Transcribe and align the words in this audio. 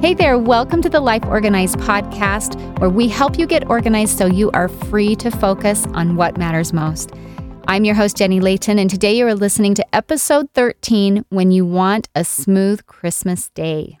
Hey 0.00 0.14
there, 0.14 0.38
welcome 0.38 0.80
to 0.82 0.88
the 0.88 1.00
Life 1.00 1.24
Organized 1.24 1.78
podcast, 1.78 2.78
where 2.78 2.88
we 2.88 3.08
help 3.08 3.36
you 3.36 3.48
get 3.48 3.68
organized 3.68 4.16
so 4.16 4.26
you 4.26 4.48
are 4.52 4.68
free 4.68 5.16
to 5.16 5.28
focus 5.28 5.86
on 5.86 6.14
what 6.14 6.38
matters 6.38 6.72
most. 6.72 7.10
I'm 7.66 7.84
your 7.84 7.96
host, 7.96 8.16
Jenny 8.16 8.38
Layton, 8.38 8.78
and 8.78 8.88
today 8.88 9.16
you 9.16 9.26
are 9.26 9.34
listening 9.34 9.74
to 9.74 9.94
episode 9.94 10.50
13 10.54 11.24
When 11.30 11.50
You 11.50 11.66
Want 11.66 12.08
a 12.14 12.22
Smooth 12.22 12.86
Christmas 12.86 13.48
Day. 13.48 13.98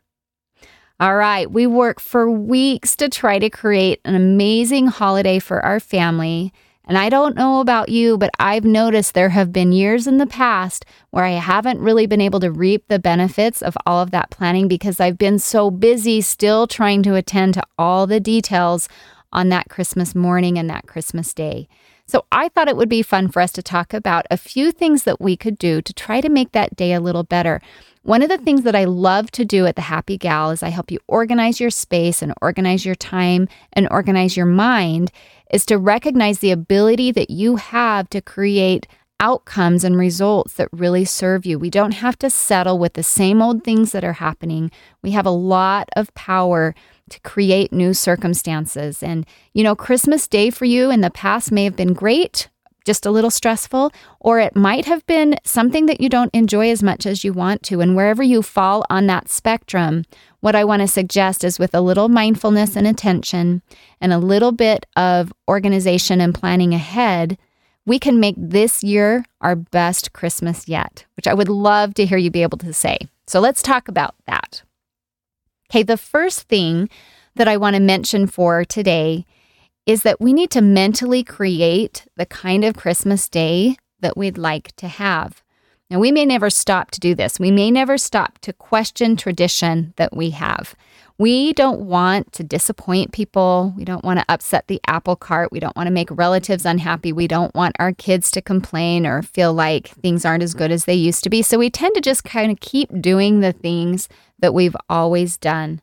All 1.00 1.16
right, 1.16 1.50
we 1.50 1.66
work 1.66 1.98
for 1.98 2.30
weeks 2.30 2.94
to 2.94 3.08
try 3.08 3.40
to 3.40 3.50
create 3.50 4.00
an 4.04 4.14
amazing 4.14 4.86
holiday 4.86 5.40
for 5.40 5.64
our 5.64 5.80
family. 5.80 6.52
And 6.88 6.96
I 6.96 7.10
don't 7.10 7.36
know 7.36 7.60
about 7.60 7.90
you, 7.90 8.16
but 8.16 8.30
I've 8.38 8.64
noticed 8.64 9.12
there 9.12 9.28
have 9.28 9.52
been 9.52 9.72
years 9.72 10.06
in 10.06 10.16
the 10.16 10.26
past 10.26 10.86
where 11.10 11.26
I 11.26 11.32
haven't 11.32 11.80
really 11.80 12.06
been 12.06 12.22
able 12.22 12.40
to 12.40 12.50
reap 12.50 12.88
the 12.88 12.98
benefits 12.98 13.60
of 13.60 13.76
all 13.84 14.00
of 14.00 14.10
that 14.12 14.30
planning 14.30 14.68
because 14.68 14.98
I've 14.98 15.18
been 15.18 15.38
so 15.38 15.70
busy 15.70 16.22
still 16.22 16.66
trying 16.66 17.02
to 17.02 17.14
attend 17.14 17.54
to 17.54 17.62
all 17.78 18.06
the 18.06 18.20
details 18.20 18.88
on 19.34 19.50
that 19.50 19.68
Christmas 19.68 20.14
morning 20.14 20.58
and 20.58 20.70
that 20.70 20.86
Christmas 20.86 21.34
day. 21.34 21.68
So 22.06 22.24
I 22.32 22.48
thought 22.48 22.68
it 22.68 22.76
would 22.78 22.88
be 22.88 23.02
fun 23.02 23.28
for 23.28 23.42
us 23.42 23.52
to 23.52 23.62
talk 23.62 23.92
about 23.92 24.24
a 24.30 24.38
few 24.38 24.72
things 24.72 25.02
that 25.02 25.20
we 25.20 25.36
could 25.36 25.58
do 25.58 25.82
to 25.82 25.92
try 25.92 26.22
to 26.22 26.30
make 26.30 26.52
that 26.52 26.74
day 26.74 26.94
a 26.94 27.00
little 27.00 27.22
better. 27.22 27.60
One 28.02 28.22
of 28.22 28.28
the 28.28 28.38
things 28.38 28.62
that 28.62 28.76
I 28.76 28.84
love 28.84 29.30
to 29.32 29.44
do 29.44 29.66
at 29.66 29.76
the 29.76 29.82
Happy 29.82 30.16
Gal 30.16 30.50
is 30.50 30.62
I 30.62 30.68
help 30.68 30.90
you 30.90 30.98
organize 31.08 31.60
your 31.60 31.70
space 31.70 32.22
and 32.22 32.32
organize 32.40 32.86
your 32.86 32.94
time 32.94 33.48
and 33.72 33.88
organize 33.90 34.36
your 34.36 34.46
mind 34.46 35.10
is 35.50 35.66
to 35.66 35.78
recognize 35.78 36.38
the 36.38 36.50
ability 36.50 37.12
that 37.12 37.30
you 37.30 37.56
have 37.56 38.08
to 38.10 38.20
create 38.20 38.86
outcomes 39.20 39.82
and 39.84 39.96
results 39.96 40.54
that 40.54 40.68
really 40.72 41.04
serve 41.04 41.44
you. 41.44 41.58
We 41.58 41.70
don't 41.70 41.94
have 41.94 42.16
to 42.18 42.30
settle 42.30 42.78
with 42.78 42.94
the 42.94 43.02
same 43.02 43.42
old 43.42 43.64
things 43.64 43.92
that 43.92 44.04
are 44.04 44.14
happening. 44.14 44.70
We 45.02 45.10
have 45.12 45.26
a 45.26 45.30
lot 45.30 45.88
of 45.96 46.14
power 46.14 46.74
to 47.10 47.20
create 47.20 47.72
new 47.72 47.94
circumstances. 47.94 49.02
And, 49.02 49.26
you 49.52 49.64
know, 49.64 49.74
Christmas 49.74 50.28
Day 50.28 50.50
for 50.50 50.66
you 50.66 50.90
in 50.90 51.00
the 51.00 51.10
past 51.10 51.50
may 51.50 51.64
have 51.64 51.76
been 51.76 51.94
great, 51.94 52.48
just 52.84 53.04
a 53.04 53.10
little 53.10 53.30
stressful, 53.30 53.92
or 54.20 54.38
it 54.40 54.56
might 54.56 54.86
have 54.86 55.04
been 55.06 55.36
something 55.44 55.86
that 55.86 56.00
you 56.00 56.08
don't 56.08 56.34
enjoy 56.34 56.70
as 56.70 56.82
much 56.82 57.06
as 57.06 57.24
you 57.24 57.32
want 57.32 57.62
to. 57.64 57.80
And 57.80 57.94
wherever 57.94 58.22
you 58.22 58.42
fall 58.42 58.84
on 58.88 59.06
that 59.06 59.28
spectrum, 59.28 60.04
what 60.40 60.54
I 60.54 60.64
want 60.64 60.80
to 60.80 60.88
suggest 60.88 61.44
is 61.44 61.58
with 61.58 61.74
a 61.74 61.80
little 61.80 62.08
mindfulness 62.08 62.76
and 62.76 62.86
attention 62.86 63.62
and 64.00 64.12
a 64.12 64.18
little 64.18 64.52
bit 64.52 64.86
of 64.96 65.32
organization 65.48 66.20
and 66.20 66.34
planning 66.34 66.72
ahead, 66.72 67.36
we 67.84 67.98
can 67.98 68.20
make 68.20 68.36
this 68.38 68.82
year 68.84 69.24
our 69.40 69.56
best 69.56 70.12
Christmas 70.12 70.68
yet, 70.68 71.06
which 71.16 71.26
I 71.26 71.34
would 71.34 71.48
love 71.48 71.94
to 71.94 72.06
hear 72.06 72.18
you 72.18 72.30
be 72.30 72.42
able 72.42 72.58
to 72.58 72.72
say. 72.72 72.98
So 73.26 73.40
let's 73.40 73.62
talk 73.62 73.88
about 73.88 74.14
that. 74.26 74.62
Okay, 75.70 75.82
the 75.82 75.96
first 75.96 76.48
thing 76.48 76.88
that 77.34 77.48
I 77.48 77.56
want 77.56 77.76
to 77.76 77.80
mention 77.80 78.26
for 78.26 78.64
today 78.64 79.26
is 79.88 80.02
that 80.02 80.20
we 80.20 80.34
need 80.34 80.50
to 80.50 80.60
mentally 80.60 81.24
create 81.24 82.06
the 82.16 82.26
kind 82.26 82.62
of 82.62 82.76
Christmas 82.76 83.26
day 83.26 83.74
that 84.00 84.18
we'd 84.18 84.36
like 84.36 84.76
to 84.76 84.86
have. 84.86 85.42
Now, 85.88 85.98
we 85.98 86.12
may 86.12 86.26
never 86.26 86.50
stop 86.50 86.90
to 86.90 87.00
do 87.00 87.14
this. 87.14 87.40
We 87.40 87.50
may 87.50 87.70
never 87.70 87.96
stop 87.96 88.38
to 88.40 88.52
question 88.52 89.16
tradition 89.16 89.94
that 89.96 90.14
we 90.14 90.30
have. 90.30 90.76
We 91.16 91.54
don't 91.54 91.80
want 91.80 92.34
to 92.34 92.44
disappoint 92.44 93.12
people. 93.12 93.72
We 93.78 93.86
don't 93.86 94.04
want 94.04 94.20
to 94.20 94.26
upset 94.28 94.68
the 94.68 94.78
apple 94.86 95.16
cart. 95.16 95.50
We 95.50 95.58
don't 95.58 95.74
want 95.74 95.86
to 95.86 95.92
make 95.92 96.10
relatives 96.10 96.66
unhappy. 96.66 97.10
We 97.10 97.26
don't 97.26 97.54
want 97.54 97.74
our 97.78 97.92
kids 97.92 98.30
to 98.32 98.42
complain 98.42 99.06
or 99.06 99.22
feel 99.22 99.54
like 99.54 99.88
things 99.88 100.26
aren't 100.26 100.42
as 100.42 100.52
good 100.52 100.70
as 100.70 100.84
they 100.84 100.94
used 100.94 101.24
to 101.24 101.30
be. 101.30 101.40
So 101.40 101.58
we 101.58 101.70
tend 101.70 101.94
to 101.94 102.02
just 102.02 102.24
kind 102.24 102.52
of 102.52 102.60
keep 102.60 102.90
doing 103.00 103.40
the 103.40 103.52
things 103.52 104.10
that 104.38 104.52
we've 104.52 104.76
always 104.90 105.38
done. 105.38 105.80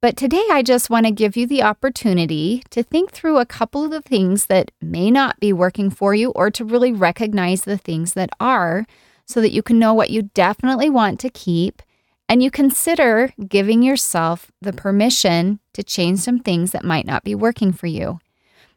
But 0.00 0.16
today, 0.16 0.44
I 0.52 0.62
just 0.62 0.90
want 0.90 1.06
to 1.06 1.12
give 1.12 1.36
you 1.36 1.44
the 1.44 1.64
opportunity 1.64 2.62
to 2.70 2.84
think 2.84 3.10
through 3.10 3.38
a 3.38 3.46
couple 3.46 3.84
of 3.84 3.90
the 3.90 4.00
things 4.00 4.46
that 4.46 4.70
may 4.80 5.10
not 5.10 5.40
be 5.40 5.52
working 5.52 5.90
for 5.90 6.14
you 6.14 6.30
or 6.36 6.52
to 6.52 6.64
really 6.64 6.92
recognize 6.92 7.62
the 7.62 7.76
things 7.76 8.12
that 8.12 8.30
are 8.38 8.86
so 9.26 9.40
that 9.40 9.50
you 9.50 9.60
can 9.60 9.76
know 9.76 9.92
what 9.92 10.10
you 10.10 10.22
definitely 10.34 10.88
want 10.88 11.18
to 11.20 11.30
keep 11.30 11.82
and 12.28 12.44
you 12.44 12.50
consider 12.50 13.32
giving 13.48 13.82
yourself 13.82 14.52
the 14.60 14.72
permission 14.72 15.58
to 15.72 15.82
change 15.82 16.20
some 16.20 16.38
things 16.38 16.70
that 16.70 16.84
might 16.84 17.06
not 17.06 17.24
be 17.24 17.34
working 17.34 17.72
for 17.72 17.88
you. 17.88 18.20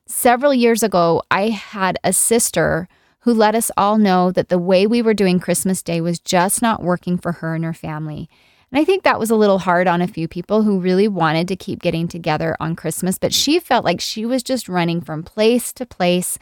Several 0.07 0.55
years 0.55 0.81
ago, 0.81 1.21
I 1.29 1.49
had 1.49 1.99
a 2.03 2.13
sister 2.13 2.87
who 3.19 3.33
let 3.33 3.53
us 3.53 3.69
all 3.77 3.99
know 3.99 4.31
that 4.31 4.49
the 4.49 4.57
way 4.57 4.87
we 4.87 5.03
were 5.03 5.13
doing 5.13 5.39
Christmas 5.39 5.83
Day 5.83 6.01
was 6.01 6.17
just 6.19 6.63
not 6.63 6.81
working 6.81 7.19
for 7.19 7.33
her 7.33 7.53
and 7.53 7.63
her 7.63 7.73
family. 7.73 8.27
And 8.71 8.79
I 8.79 8.85
think 8.85 9.03
that 9.03 9.19
was 9.19 9.29
a 9.29 9.35
little 9.35 9.59
hard 9.59 9.87
on 9.87 10.01
a 10.01 10.07
few 10.07 10.27
people 10.27 10.63
who 10.63 10.79
really 10.79 11.07
wanted 11.07 11.47
to 11.49 11.57
keep 11.57 11.81
getting 11.81 12.07
together 12.07 12.55
on 12.59 12.75
Christmas, 12.75 13.17
but 13.17 13.33
she 13.33 13.59
felt 13.59 13.83
like 13.83 13.99
she 13.99 14.25
was 14.25 14.43
just 14.43 14.69
running 14.69 15.01
from 15.01 15.23
place 15.23 15.73
to 15.73 15.85
place 15.85 16.37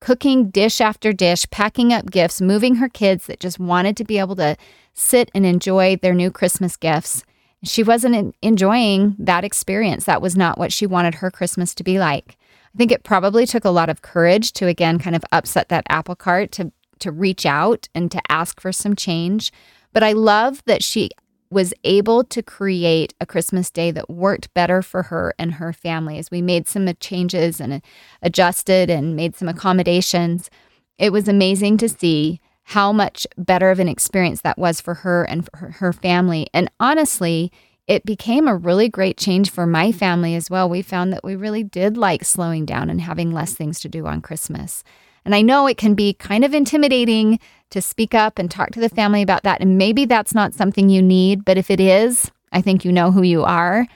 cooking 0.00 0.50
dish 0.50 0.80
after 0.80 1.12
dish, 1.12 1.44
packing 1.50 1.92
up 1.92 2.10
gifts, 2.10 2.40
moving 2.40 2.76
her 2.76 2.88
kids 2.88 3.26
that 3.26 3.40
just 3.40 3.58
wanted 3.58 3.96
to 3.96 4.04
be 4.04 4.18
able 4.18 4.36
to 4.36 4.56
sit 4.94 5.30
and 5.34 5.44
enjoy 5.44 5.96
their 5.96 6.14
new 6.14 6.30
Christmas 6.30 6.76
gifts. 6.76 7.24
She 7.64 7.82
wasn't 7.82 8.36
enjoying 8.42 9.16
that 9.18 9.42
experience. 9.42 10.04
That 10.04 10.22
was 10.22 10.36
not 10.36 10.58
what 10.58 10.72
she 10.72 10.86
wanted 10.86 11.16
her 11.16 11.30
Christmas 11.32 11.74
to 11.74 11.82
be 11.82 11.98
like. 11.98 12.36
I 12.74 12.78
think 12.78 12.92
it 12.92 13.02
probably 13.02 13.46
took 13.46 13.64
a 13.64 13.70
lot 13.70 13.88
of 13.88 14.02
courage 14.02 14.52
to 14.52 14.68
again 14.68 14.98
kind 14.98 15.16
of 15.16 15.24
upset 15.32 15.68
that 15.70 15.86
apple 15.88 16.14
cart 16.14 16.52
to 16.52 16.70
to 16.98 17.10
reach 17.10 17.44
out 17.44 17.88
and 17.94 18.10
to 18.10 18.20
ask 18.28 18.60
for 18.60 18.72
some 18.72 18.94
change. 18.94 19.52
But 19.92 20.02
I 20.02 20.12
love 20.12 20.62
that 20.66 20.82
she 20.84 21.10
was 21.56 21.72
able 21.84 22.22
to 22.22 22.42
create 22.42 23.14
a 23.18 23.24
Christmas 23.24 23.70
day 23.70 23.90
that 23.90 24.10
worked 24.10 24.52
better 24.52 24.82
for 24.82 25.04
her 25.04 25.32
and 25.38 25.54
her 25.54 25.72
family 25.72 26.18
as 26.18 26.30
we 26.30 26.42
made 26.42 26.68
some 26.68 26.86
changes 27.00 27.62
and 27.62 27.80
adjusted 28.20 28.90
and 28.90 29.16
made 29.16 29.34
some 29.34 29.48
accommodations. 29.48 30.50
It 30.98 31.14
was 31.14 31.28
amazing 31.28 31.78
to 31.78 31.88
see 31.88 32.42
how 32.64 32.92
much 32.92 33.26
better 33.38 33.70
of 33.70 33.80
an 33.80 33.88
experience 33.88 34.42
that 34.42 34.58
was 34.58 34.82
for 34.82 34.96
her 34.96 35.24
and 35.24 35.48
for 35.48 35.70
her 35.70 35.94
family. 35.94 36.46
And 36.52 36.70
honestly, 36.78 37.50
it 37.86 38.04
became 38.04 38.46
a 38.46 38.54
really 38.54 38.90
great 38.90 39.16
change 39.16 39.48
for 39.48 39.66
my 39.66 39.92
family 39.92 40.34
as 40.34 40.50
well. 40.50 40.68
We 40.68 40.82
found 40.82 41.10
that 41.14 41.24
we 41.24 41.36
really 41.36 41.64
did 41.64 41.96
like 41.96 42.22
slowing 42.26 42.66
down 42.66 42.90
and 42.90 43.00
having 43.00 43.32
less 43.32 43.54
things 43.54 43.80
to 43.80 43.88
do 43.88 44.06
on 44.06 44.20
Christmas. 44.20 44.84
And 45.24 45.34
I 45.34 45.40
know 45.40 45.66
it 45.66 45.78
can 45.78 45.94
be 45.94 46.12
kind 46.12 46.44
of 46.44 46.52
intimidating 46.52 47.40
to 47.70 47.82
speak 47.82 48.14
up 48.14 48.38
and 48.38 48.50
talk 48.50 48.70
to 48.70 48.80
the 48.80 48.88
family 48.88 49.22
about 49.22 49.42
that. 49.42 49.60
And 49.60 49.78
maybe 49.78 50.04
that's 50.04 50.34
not 50.34 50.54
something 50.54 50.88
you 50.88 51.02
need, 51.02 51.44
but 51.44 51.58
if 51.58 51.70
it 51.70 51.80
is, 51.80 52.30
I 52.52 52.60
think 52.60 52.84
you 52.84 52.92
know 52.92 53.10
who 53.10 53.22
you 53.22 53.44
are. 53.44 53.86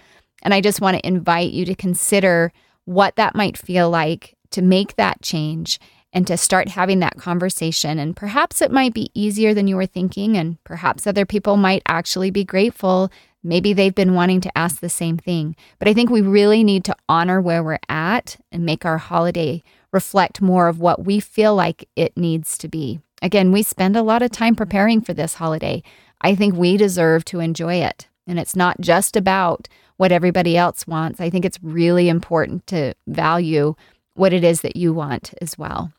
And 0.42 0.54
I 0.54 0.60
just 0.60 0.80
want 0.80 0.96
to 0.96 1.06
invite 1.06 1.52
you 1.52 1.64
to 1.66 1.74
consider 1.74 2.52
what 2.84 3.16
that 3.16 3.34
might 3.34 3.56
feel 3.56 3.90
like 3.90 4.36
to 4.50 4.62
make 4.62 4.96
that 4.96 5.22
change 5.22 5.78
and 6.12 6.26
to 6.26 6.36
start 6.36 6.68
having 6.68 6.98
that 7.00 7.16
conversation. 7.18 7.98
And 7.98 8.16
perhaps 8.16 8.60
it 8.60 8.72
might 8.72 8.94
be 8.94 9.10
easier 9.14 9.54
than 9.54 9.68
you 9.68 9.76
were 9.76 9.86
thinking, 9.86 10.36
and 10.36 10.62
perhaps 10.64 11.06
other 11.06 11.24
people 11.24 11.56
might 11.56 11.82
actually 11.86 12.30
be 12.30 12.44
grateful. 12.44 13.10
Maybe 13.44 13.72
they've 13.72 13.94
been 13.94 14.14
wanting 14.14 14.40
to 14.42 14.58
ask 14.58 14.80
the 14.80 14.88
same 14.88 15.18
thing. 15.18 15.54
But 15.78 15.88
I 15.88 15.94
think 15.94 16.10
we 16.10 16.20
really 16.20 16.64
need 16.64 16.84
to 16.86 16.96
honor 17.08 17.40
where 17.40 17.62
we're 17.62 17.78
at 17.88 18.36
and 18.50 18.64
make 18.64 18.84
our 18.84 18.98
holiday 18.98 19.62
reflect 19.92 20.42
more 20.42 20.68
of 20.68 20.80
what 20.80 21.04
we 21.04 21.20
feel 21.20 21.54
like 21.54 21.88
it 21.96 22.16
needs 22.16 22.58
to 22.58 22.68
be. 22.68 23.00
Again, 23.22 23.52
we 23.52 23.62
spend 23.62 23.96
a 23.96 24.02
lot 24.02 24.22
of 24.22 24.30
time 24.30 24.56
preparing 24.56 25.00
for 25.00 25.12
this 25.12 25.34
holiday. 25.34 25.82
I 26.20 26.34
think 26.34 26.54
we 26.54 26.76
deserve 26.76 27.24
to 27.26 27.40
enjoy 27.40 27.76
it. 27.76 28.08
And 28.26 28.38
it's 28.38 28.56
not 28.56 28.80
just 28.80 29.16
about 29.16 29.68
what 29.96 30.12
everybody 30.12 30.56
else 30.56 30.86
wants. 30.86 31.20
I 31.20 31.28
think 31.28 31.44
it's 31.44 31.58
really 31.62 32.08
important 32.08 32.66
to 32.68 32.94
value 33.06 33.74
what 34.14 34.32
it 34.32 34.44
is 34.44 34.62
that 34.62 34.76
you 34.76 34.92
want 34.92 35.34
as 35.40 35.58
well. 35.58 35.92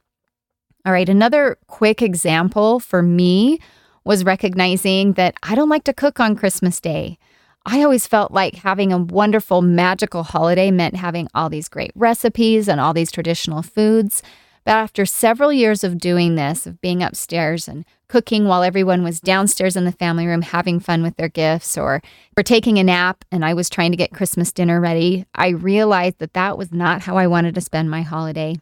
All 0.85 0.91
right, 0.91 1.09
another 1.09 1.57
quick 1.67 2.01
example 2.01 2.79
for 2.79 3.03
me 3.03 3.59
was 4.03 4.23
recognizing 4.23 5.13
that 5.13 5.35
I 5.43 5.53
don't 5.53 5.69
like 5.69 5.83
to 5.83 5.93
cook 5.93 6.19
on 6.19 6.35
Christmas 6.35 6.79
Day. 6.79 7.19
I 7.65 7.83
always 7.83 8.07
felt 8.07 8.31
like 8.31 8.55
having 8.55 8.91
a 8.91 8.97
wonderful, 8.97 9.61
magical 9.61 10.23
holiday 10.23 10.71
meant 10.71 10.95
having 10.95 11.27
all 11.35 11.49
these 11.49 11.69
great 11.69 11.91
recipes 11.93 12.67
and 12.67 12.79
all 12.79 12.93
these 12.93 13.11
traditional 13.11 13.61
foods. 13.61 14.23
But 14.63 14.71
after 14.71 15.05
several 15.05 15.51
years 15.51 15.83
of 15.83 15.97
doing 15.97 16.35
this, 16.35 16.67
of 16.67 16.79
being 16.81 17.01
upstairs 17.01 17.67
and 17.67 17.85
cooking 18.07 18.45
while 18.45 18.61
everyone 18.61 19.03
was 19.03 19.19
downstairs 19.21 19.75
in 19.75 19.85
the 19.85 19.91
family 19.91 20.27
room 20.27 20.41
having 20.41 20.79
fun 20.79 21.01
with 21.01 21.15
their 21.15 21.29
gifts 21.29 21.77
or, 21.77 22.01
or 22.37 22.43
taking 22.43 22.77
a 22.77 22.83
nap 22.83 23.23
and 23.31 23.45
I 23.45 23.53
was 23.53 23.69
trying 23.69 23.91
to 23.91 23.97
get 23.97 24.13
Christmas 24.13 24.51
dinner 24.51 24.81
ready, 24.81 25.25
I 25.33 25.49
realized 25.49 26.19
that 26.19 26.33
that 26.33 26.57
was 26.57 26.71
not 26.71 27.03
how 27.03 27.17
I 27.17 27.27
wanted 27.27 27.55
to 27.55 27.61
spend 27.61 27.89
my 27.89 28.01
holiday. 28.01 28.57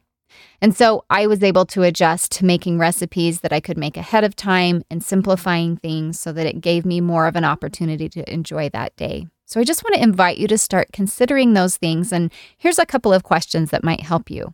And 0.61 0.75
so 0.75 1.03
I 1.09 1.27
was 1.27 1.43
able 1.43 1.65
to 1.67 1.83
adjust 1.83 2.31
to 2.33 2.45
making 2.45 2.77
recipes 2.77 3.41
that 3.41 3.51
I 3.51 3.59
could 3.59 3.77
make 3.77 3.97
ahead 3.97 4.23
of 4.23 4.35
time 4.35 4.83
and 4.89 5.03
simplifying 5.03 5.77
things 5.77 6.19
so 6.19 6.31
that 6.31 6.45
it 6.45 6.61
gave 6.61 6.85
me 6.85 7.01
more 7.01 7.27
of 7.27 7.35
an 7.35 7.45
opportunity 7.45 8.07
to 8.09 8.31
enjoy 8.31 8.69
that 8.69 8.95
day. 8.95 9.27
So 9.45 9.59
I 9.59 9.63
just 9.63 9.83
want 9.83 9.95
to 9.95 10.03
invite 10.03 10.37
you 10.37 10.47
to 10.47 10.57
start 10.57 10.91
considering 10.93 11.53
those 11.53 11.75
things. 11.75 12.13
And 12.13 12.31
here's 12.57 12.77
a 12.77 12.85
couple 12.85 13.13
of 13.13 13.23
questions 13.23 13.71
that 13.71 13.83
might 13.83 14.01
help 14.01 14.29
you. 14.29 14.53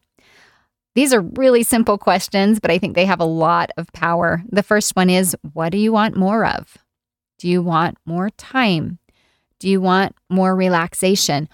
These 0.95 1.13
are 1.13 1.21
really 1.21 1.63
simple 1.63 1.97
questions, 1.97 2.61
but 2.61 2.71
I 2.71 2.77
think 2.77 2.95
they 2.95 3.05
have 3.05 3.19
a 3.19 3.25
lot 3.25 3.69
of 3.75 3.91
power. 3.91 4.41
The 4.49 4.63
first 4.63 4.95
one 4.95 5.09
is 5.09 5.35
What 5.53 5.69
do 5.69 5.77
you 5.77 5.91
want 5.91 6.15
more 6.15 6.45
of? 6.45 6.77
Do 7.37 7.49
you 7.49 7.61
want 7.61 7.97
more 8.05 8.29
time? 8.29 8.99
Do 9.59 9.69
you 9.69 9.81
want 9.81 10.15
more 10.29 10.55
relaxation? 10.55 11.49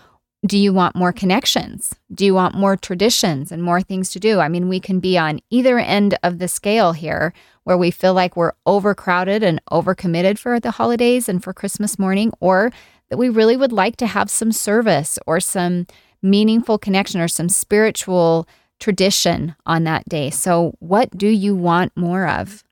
Do 0.46 0.58
you 0.58 0.74
want 0.74 0.96
more 0.96 1.12
connections? 1.12 1.96
Do 2.14 2.24
you 2.24 2.36
want 2.36 2.56
more 2.56 2.78
traditions 2.78 3.52
and 3.52 3.64
more 3.64 3.82
things 3.82 4.12
to 4.12 4.20
do? 4.20 4.40
I 4.40 4.48
mean, 4.48 4.68
we 4.70 4.80
can 4.80 5.00
be 5.00 5.18
on 5.18 5.40
either 5.50 5.80
end 5.80 6.18
of 6.24 6.38
the 6.40 6.48
scale 6.48 6.94
here 6.94 7.34
where 7.64 7.78
we 7.78 7.92
feel 7.92 8.14
like 8.14 8.36
we're 8.36 8.54
overcrowded 8.66 9.44
and 9.44 9.62
overcommitted 9.72 10.38
for 10.38 10.60
the 10.60 10.72
holidays 10.72 11.30
and 11.30 11.44
for 11.44 11.54
Christmas 11.54 12.00
morning, 12.00 12.32
or 12.40 12.72
that 13.10 13.18
we 13.18 13.30
really 13.30 13.58
would 13.58 13.72
like 13.72 13.98
to 13.98 14.08
have 14.08 14.30
some 14.30 14.52
service 14.52 15.20
or 15.26 15.40
some 15.40 15.86
meaningful 16.24 16.78
connection 16.78 17.22
or 17.22 17.28
some 17.28 17.50
spiritual 17.50 18.48
tradition 18.82 19.56
on 19.66 19.86
that 19.86 20.10
day. 20.10 20.30
So, 20.30 20.76
what 20.80 21.18
do 21.18 21.28
you 21.28 21.56
want 21.56 21.96
more 21.96 22.28
of? 22.28 22.64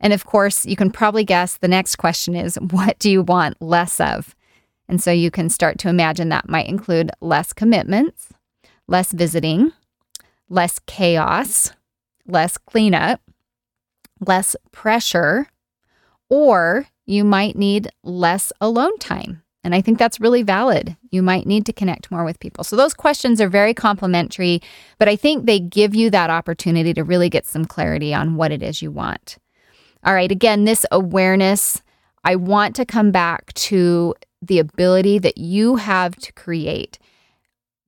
And 0.00 0.12
of 0.12 0.26
course, 0.26 0.66
you 0.66 0.76
can 0.76 0.90
probably 0.90 1.24
guess 1.24 1.56
the 1.56 1.68
next 1.68 1.96
question 1.96 2.34
is 2.34 2.56
what 2.70 2.98
do 2.98 3.10
you 3.10 3.22
want 3.22 3.62
less 3.62 4.00
of? 4.00 4.34
And 4.88 5.02
so 5.02 5.10
you 5.10 5.30
can 5.30 5.48
start 5.48 5.78
to 5.78 5.88
imagine 5.88 6.28
that 6.28 6.48
might 6.48 6.68
include 6.68 7.10
less 7.20 7.54
commitments, 7.54 8.28
less 8.86 9.12
visiting, 9.12 9.72
less 10.50 10.80
chaos, 10.86 11.72
less 12.26 12.58
cleanup, 12.58 13.20
less 14.20 14.54
pressure, 14.70 15.46
or 16.28 16.88
you 17.06 17.24
might 17.24 17.56
need 17.56 17.88
less 18.02 18.52
alone 18.60 18.98
time. 18.98 19.41
And 19.64 19.74
I 19.74 19.80
think 19.80 19.98
that's 19.98 20.20
really 20.20 20.42
valid. 20.42 20.96
You 21.10 21.22
might 21.22 21.46
need 21.46 21.66
to 21.66 21.72
connect 21.72 22.10
more 22.10 22.24
with 22.24 22.40
people. 22.40 22.64
So 22.64 22.74
those 22.74 22.94
questions 22.94 23.40
are 23.40 23.48
very 23.48 23.74
complimentary, 23.74 24.60
but 24.98 25.08
I 25.08 25.14
think 25.14 25.46
they 25.46 25.60
give 25.60 25.94
you 25.94 26.10
that 26.10 26.30
opportunity 26.30 26.92
to 26.94 27.04
really 27.04 27.28
get 27.28 27.46
some 27.46 27.64
clarity 27.64 28.12
on 28.12 28.34
what 28.34 28.50
it 28.50 28.62
is 28.62 28.82
you 28.82 28.90
want. 28.90 29.38
All 30.04 30.14
right, 30.14 30.32
again, 30.32 30.64
this 30.64 30.84
awareness, 30.90 31.80
I 32.24 32.34
want 32.34 32.74
to 32.76 32.84
come 32.84 33.12
back 33.12 33.52
to 33.54 34.14
the 34.40 34.58
ability 34.58 35.20
that 35.20 35.38
you 35.38 35.76
have 35.76 36.16
to 36.16 36.32
create. 36.32 36.98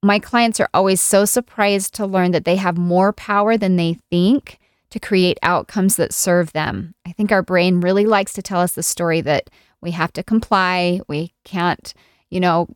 My 0.00 0.20
clients 0.20 0.60
are 0.60 0.68
always 0.72 1.00
so 1.00 1.24
surprised 1.24 1.94
to 1.94 2.06
learn 2.06 2.30
that 2.30 2.44
they 2.44 2.56
have 2.56 2.78
more 2.78 3.12
power 3.12 3.56
than 3.56 3.74
they 3.76 3.96
think 4.10 4.58
to 4.90 5.00
create 5.00 5.38
outcomes 5.42 5.96
that 5.96 6.14
serve 6.14 6.52
them. 6.52 6.94
I 7.04 7.10
think 7.10 7.32
our 7.32 7.42
brain 7.42 7.80
really 7.80 8.06
likes 8.06 8.32
to 8.34 8.42
tell 8.42 8.60
us 8.60 8.74
the 8.74 8.82
story 8.84 9.20
that 9.22 9.50
we 9.84 9.92
have 9.92 10.12
to 10.14 10.22
comply, 10.22 11.00
we 11.06 11.34
can't, 11.44 11.92
you 12.30 12.40
know, 12.40 12.68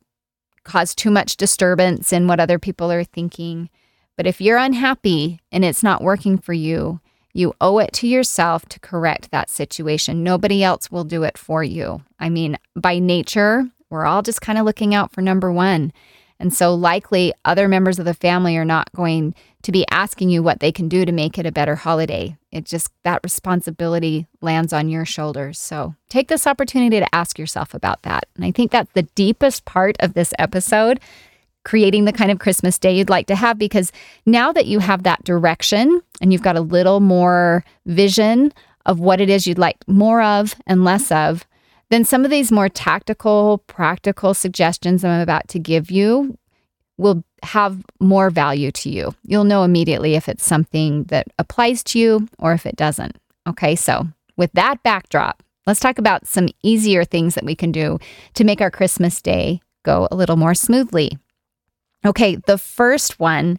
cause 0.63 0.95
too 0.95 1.11
much 1.11 1.39
disturbance 1.39 2.13
in 2.13 2.29
what 2.29 2.39
other 2.39 2.59
people 2.59 2.93
are 2.93 3.03
thinking. 3.03 3.71
But 4.17 4.27
if 4.27 4.41
you're 4.41 4.59
unhappy 4.59 5.41
and 5.51 5.65
it's 5.65 5.83
not 5.83 6.03
working 6.03 6.37
for 6.37 6.53
you, 6.53 7.01
you 7.33 7.55
owe 7.61 7.79
it 7.79 7.93
to 7.95 8.07
yourself 8.07 8.67
to 8.67 8.81
correct 8.81 9.31
that 9.31 9.49
situation. 9.49 10.23
Nobody 10.23 10.63
else 10.63 10.91
will 10.91 11.05
do 11.05 11.23
it 11.23 11.39
for 11.39 11.65
you. 11.65 12.03
I 12.21 12.29
mean, 12.29 12.59
by 12.77 12.99
nature, 12.99 13.65
we're 13.91 14.05
all 14.05 14.23
just 14.23 14.43
kind 14.43 14.59
of 14.59 14.67
looking 14.67 14.95
out 14.95 15.13
for 15.13 15.23
number 15.23 15.51
one. 15.51 15.93
And 16.41 16.55
so, 16.55 16.75
likely, 16.75 17.33
other 17.45 17.69
members 17.69 17.99
of 17.99 18.05
the 18.05 18.15
family 18.15 18.57
are 18.57 18.65
not 18.65 18.93
going 18.93 19.35
to 19.63 19.73
be 19.73 19.85
asking 19.91 20.31
you 20.31 20.43
what 20.43 20.61
they 20.61 20.71
can 20.71 20.89
do 20.89 21.05
to 21.05 21.11
make 21.11 21.37
it 21.37 21.47
a 21.47 21.53
better 21.53 21.75
holiday. 21.75 22.37
It 22.53 22.65
just, 22.65 22.93
that 23.03 23.21
responsibility 23.25 24.27
lands 24.41 24.73
on 24.73 24.89
your 24.89 25.05
shoulders. 25.05 25.59
So, 25.59 25.95
take 26.09 26.29
this 26.29 26.47
opportunity 26.47 27.01
to 27.01 27.15
ask 27.15 27.39
yourself 27.39 27.75
about 27.75 28.03
that. 28.03 28.27
And 28.37 28.45
I 28.45 28.53
think 28.53 28.71
that's 28.71 28.93
the 28.93 29.03
deepest 29.03 29.65
part 29.65 29.97
of 30.01 30.15
this 30.15 30.33
episode 30.39 31.01
creating 31.65 32.07
the 32.07 32.13
kind 32.13 32.31
of 32.31 32.39
Christmas 32.39 32.79
day 32.79 32.97
you'd 32.97 33.11
like 33.11 33.27
to 33.27 33.37
have 33.37 33.59
because 33.59 33.93
now 34.25 34.53
that 34.53 34.67
you 34.67 34.79
have 34.79 35.03
that 35.03 35.23
direction 35.25 36.01
and 36.21 36.33
you've 36.33 36.43
got 36.43 36.57
a 36.57 36.63
little 36.63 36.99
more 36.99 37.63
vision 37.85 38.53
of 38.87 39.01
what 39.01 39.21
it 39.21 39.29
is 39.29 39.47
you'd 39.47 39.59
like 39.59 39.77
more 39.87 40.23
of 40.23 40.55
and 40.67 40.83
less 40.83 41.13
of, 41.13 41.47
then 41.91 42.05
some 42.05 42.25
of 42.25 42.31
these 42.31 42.53
more 42.53 42.69
tactical, 42.69 43.59
practical 43.67 44.35
suggestions 44.35 45.05
I'm 45.05 45.21
about 45.21 45.49
to 45.49 45.59
give 45.59 45.91
you 45.91 46.37
will 46.99 47.25
have 47.43 47.83
more 48.01 48.29
value 48.29 48.71
to 48.73 48.91
you. 48.91 49.15
You'll 49.23 49.45
know 49.45 49.63
immediately 49.63 50.15
if 50.15 50.29
it's 50.29 50.45
something 50.45 51.05
that 51.05 51.29
applies 51.39 51.83
to 51.85 51.99
you 51.99 52.29
or 52.39 52.53
if 52.53 52.67
it 52.67 52.77
doesn't. 52.77 53.17
Okay, 53.49 53.77
so 53.77 54.09
with 54.37 54.53
that 54.53 54.83
backdrop, 54.83 55.43
let's 55.67 55.81
talk 55.81 55.99
about 55.99 56.27
some 56.27 56.49
easier 56.63 57.05
things 57.05 57.35
that 57.35 57.45
we 57.45 57.55
can 57.55 57.73
do 57.73 57.99
to 58.35 58.45
make 58.45 58.61
our 58.61 58.71
Christmas 58.71 59.23
day 59.23 59.61
go 59.85 60.09
a 60.11 60.17
little 60.17 60.37
more 60.37 60.55
smoothly. 60.55 61.17
Okay, 62.05 62.37
the 62.37 62.59
first 62.59 63.19
one 63.19 63.59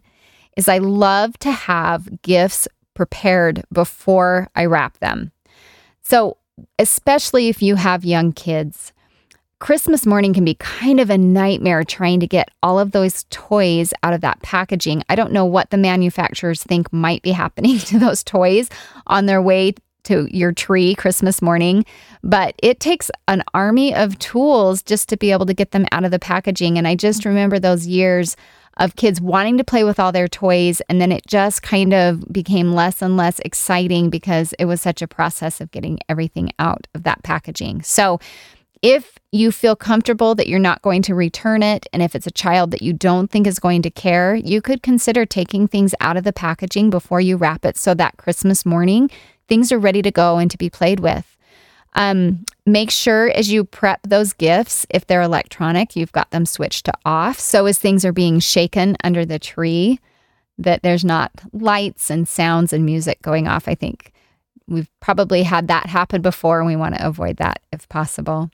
is 0.56 0.68
I 0.68 0.78
love 0.78 1.38
to 1.38 1.50
have 1.50 2.22
gifts 2.22 2.68
prepared 2.94 3.64
before 3.72 4.48
I 4.54 4.66
wrap 4.66 4.98
them. 4.98 5.32
So, 6.02 6.36
especially 6.78 7.48
if 7.48 7.62
you 7.62 7.76
have 7.76 8.04
young 8.04 8.32
kids, 8.32 8.92
Christmas 9.60 10.06
morning 10.06 10.32
can 10.32 10.44
be 10.44 10.54
kind 10.54 11.00
of 11.00 11.10
a 11.10 11.18
nightmare 11.18 11.84
trying 11.84 12.18
to 12.20 12.26
get 12.26 12.50
all 12.62 12.78
of 12.78 12.92
those 12.92 13.24
toys 13.28 13.92
out 14.02 14.14
of 14.14 14.22
that 14.22 14.40
packaging. 14.40 15.02
I 15.10 15.14
don't 15.14 15.32
know 15.32 15.44
what 15.44 15.68
the 15.68 15.76
manufacturers 15.76 16.62
think 16.62 16.90
might 16.92 17.22
be 17.22 17.30
happening 17.32 17.78
to 17.78 17.98
those 17.98 18.24
toys 18.24 18.70
on 19.06 19.26
their 19.26 19.42
way 19.42 19.74
to 20.04 20.26
your 20.34 20.52
tree 20.52 20.94
Christmas 20.94 21.42
morning, 21.42 21.84
but 22.22 22.54
it 22.62 22.80
takes 22.80 23.10
an 23.28 23.44
army 23.52 23.94
of 23.94 24.18
tools 24.18 24.82
just 24.82 25.10
to 25.10 25.18
be 25.18 25.30
able 25.30 25.44
to 25.44 25.54
get 25.54 25.72
them 25.72 25.86
out 25.92 26.04
of 26.04 26.10
the 26.10 26.18
packaging. 26.18 26.78
And 26.78 26.88
I 26.88 26.94
just 26.94 27.26
remember 27.26 27.58
those 27.58 27.86
years 27.86 28.36
of 28.80 28.96
kids 28.96 29.20
wanting 29.20 29.58
to 29.58 29.64
play 29.64 29.84
with 29.84 30.00
all 30.00 30.10
their 30.10 30.26
toys, 30.26 30.80
and 30.88 31.00
then 31.00 31.12
it 31.12 31.26
just 31.26 31.62
kind 31.62 31.94
of 31.94 32.24
became 32.32 32.72
less 32.72 33.02
and 33.02 33.16
less 33.16 33.38
exciting 33.40 34.10
because 34.10 34.52
it 34.58 34.64
was 34.64 34.80
such 34.80 35.02
a 35.02 35.06
process 35.06 35.60
of 35.60 35.70
getting 35.70 36.00
everything 36.08 36.50
out 36.58 36.88
of 36.94 37.04
that 37.04 37.22
packaging. 37.22 37.82
So, 37.82 38.18
if 38.82 39.18
you 39.30 39.52
feel 39.52 39.76
comfortable 39.76 40.34
that 40.34 40.48
you're 40.48 40.58
not 40.58 40.80
going 40.80 41.02
to 41.02 41.14
return 41.14 41.62
it, 41.62 41.86
and 41.92 42.02
if 42.02 42.14
it's 42.14 42.26
a 42.26 42.30
child 42.30 42.70
that 42.70 42.80
you 42.80 42.94
don't 42.94 43.30
think 43.30 43.46
is 43.46 43.58
going 43.58 43.82
to 43.82 43.90
care, 43.90 44.34
you 44.34 44.62
could 44.62 44.82
consider 44.82 45.26
taking 45.26 45.68
things 45.68 45.94
out 46.00 46.16
of 46.16 46.24
the 46.24 46.32
packaging 46.32 46.88
before 46.88 47.20
you 47.20 47.36
wrap 47.36 47.66
it 47.66 47.76
so 47.76 47.92
that 47.94 48.16
Christmas 48.16 48.64
morning 48.64 49.10
things 49.48 49.70
are 49.70 49.78
ready 49.78 50.00
to 50.00 50.10
go 50.10 50.38
and 50.38 50.50
to 50.50 50.56
be 50.56 50.70
played 50.70 51.00
with. 51.00 51.29
Um, 51.94 52.44
make 52.66 52.90
sure 52.90 53.30
as 53.30 53.50
you 53.50 53.64
prep 53.64 54.00
those 54.02 54.32
gifts, 54.32 54.86
if 54.90 55.06
they're 55.06 55.22
electronic, 55.22 55.96
you've 55.96 56.12
got 56.12 56.30
them 56.30 56.46
switched 56.46 56.86
to 56.86 56.92
off. 57.04 57.40
So 57.40 57.66
as 57.66 57.78
things 57.78 58.04
are 58.04 58.12
being 58.12 58.38
shaken 58.38 58.96
under 59.02 59.24
the 59.24 59.38
tree, 59.38 59.98
that 60.58 60.82
there's 60.82 61.04
not 61.04 61.32
lights 61.52 62.10
and 62.10 62.28
sounds 62.28 62.72
and 62.72 62.84
music 62.84 63.20
going 63.22 63.48
off. 63.48 63.66
I 63.66 63.74
think 63.74 64.12
we've 64.68 64.90
probably 65.00 65.42
had 65.42 65.68
that 65.68 65.86
happen 65.86 66.22
before, 66.22 66.60
and 66.60 66.66
we 66.66 66.76
want 66.76 66.94
to 66.94 67.06
avoid 67.06 67.38
that 67.38 67.60
if 67.72 67.88
possible. 67.88 68.50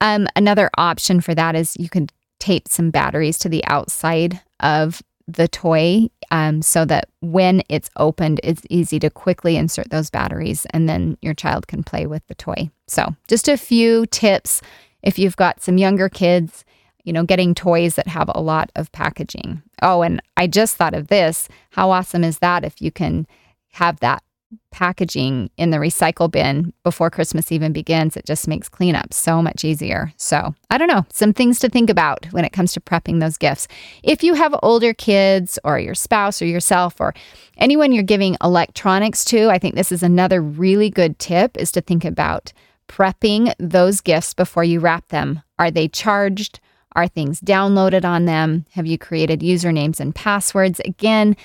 Um, 0.00 0.26
another 0.34 0.70
option 0.76 1.20
for 1.20 1.34
that 1.34 1.54
is 1.54 1.76
you 1.78 1.88
can 1.88 2.08
tape 2.38 2.68
some 2.68 2.90
batteries 2.90 3.38
to 3.38 3.48
the 3.48 3.64
outside 3.66 4.40
of 4.60 5.02
the 5.28 5.48
toy 5.48 6.08
um, 6.30 6.62
so 6.62 6.84
that 6.84 7.08
when 7.20 7.62
it's 7.68 7.90
opened, 7.96 8.40
it's 8.42 8.62
easy 8.70 8.98
to 9.00 9.10
quickly 9.10 9.56
insert 9.56 9.90
those 9.90 10.10
batteries 10.10 10.66
and 10.70 10.88
then 10.88 11.18
your 11.20 11.34
child 11.34 11.66
can 11.66 11.82
play 11.82 12.06
with 12.06 12.26
the 12.26 12.34
toy. 12.34 12.70
So, 12.86 13.14
just 13.28 13.48
a 13.48 13.56
few 13.56 14.06
tips 14.06 14.62
if 15.02 15.18
you've 15.18 15.36
got 15.36 15.62
some 15.62 15.78
younger 15.78 16.08
kids, 16.08 16.64
you 17.04 17.12
know, 17.12 17.22
getting 17.22 17.54
toys 17.54 17.94
that 17.94 18.08
have 18.08 18.30
a 18.34 18.40
lot 18.40 18.70
of 18.74 18.90
packaging. 18.92 19.62
Oh, 19.80 20.02
and 20.02 20.20
I 20.36 20.48
just 20.48 20.76
thought 20.76 20.94
of 20.94 21.08
this. 21.08 21.48
How 21.70 21.90
awesome 21.90 22.24
is 22.24 22.38
that 22.38 22.64
if 22.64 22.82
you 22.82 22.90
can 22.90 23.26
have 23.72 24.00
that 24.00 24.22
packaging 24.70 25.50
in 25.56 25.70
the 25.70 25.78
recycle 25.78 26.30
bin 26.30 26.72
before 26.82 27.10
Christmas 27.10 27.50
even 27.50 27.72
begins, 27.72 28.16
it 28.16 28.26
just 28.26 28.46
makes 28.46 28.68
cleanup 28.68 29.14
so 29.14 29.40
much 29.40 29.64
easier. 29.64 30.12
So, 30.16 30.54
I 30.70 30.78
don't 30.78 30.88
know, 30.88 31.06
some 31.12 31.32
things 31.32 31.58
to 31.60 31.68
think 31.68 31.88
about 31.88 32.26
when 32.32 32.44
it 32.44 32.52
comes 32.52 32.72
to 32.72 32.80
prepping 32.80 33.20
those 33.20 33.36
gifts. 33.36 33.68
If 34.02 34.22
you 34.22 34.34
have 34.34 34.54
older 34.62 34.92
kids 34.92 35.58
or 35.64 35.78
your 35.78 35.94
spouse 35.94 36.42
or 36.42 36.46
yourself 36.46 37.00
or 37.00 37.14
anyone 37.56 37.92
you're 37.92 38.02
giving 38.02 38.36
electronics 38.42 39.24
to, 39.26 39.48
I 39.48 39.58
think 39.58 39.74
this 39.74 39.92
is 39.92 40.02
another 40.02 40.42
really 40.42 40.90
good 40.90 41.18
tip 41.18 41.56
is 41.56 41.72
to 41.72 41.80
think 41.80 42.04
about 42.04 42.52
prepping 42.88 43.52
those 43.58 44.00
gifts 44.00 44.34
before 44.34 44.64
you 44.64 44.80
wrap 44.80 45.08
them. 45.08 45.42
Are 45.58 45.70
they 45.70 45.88
charged? 45.88 46.60
Are 46.92 47.08
things 47.08 47.40
downloaded 47.40 48.04
on 48.04 48.24
them? 48.24 48.64
Have 48.72 48.86
you 48.86 48.96
created 48.96 49.40
usernames 49.40 50.00
and 50.00 50.14
passwords? 50.14 50.80
Again, 50.80 51.36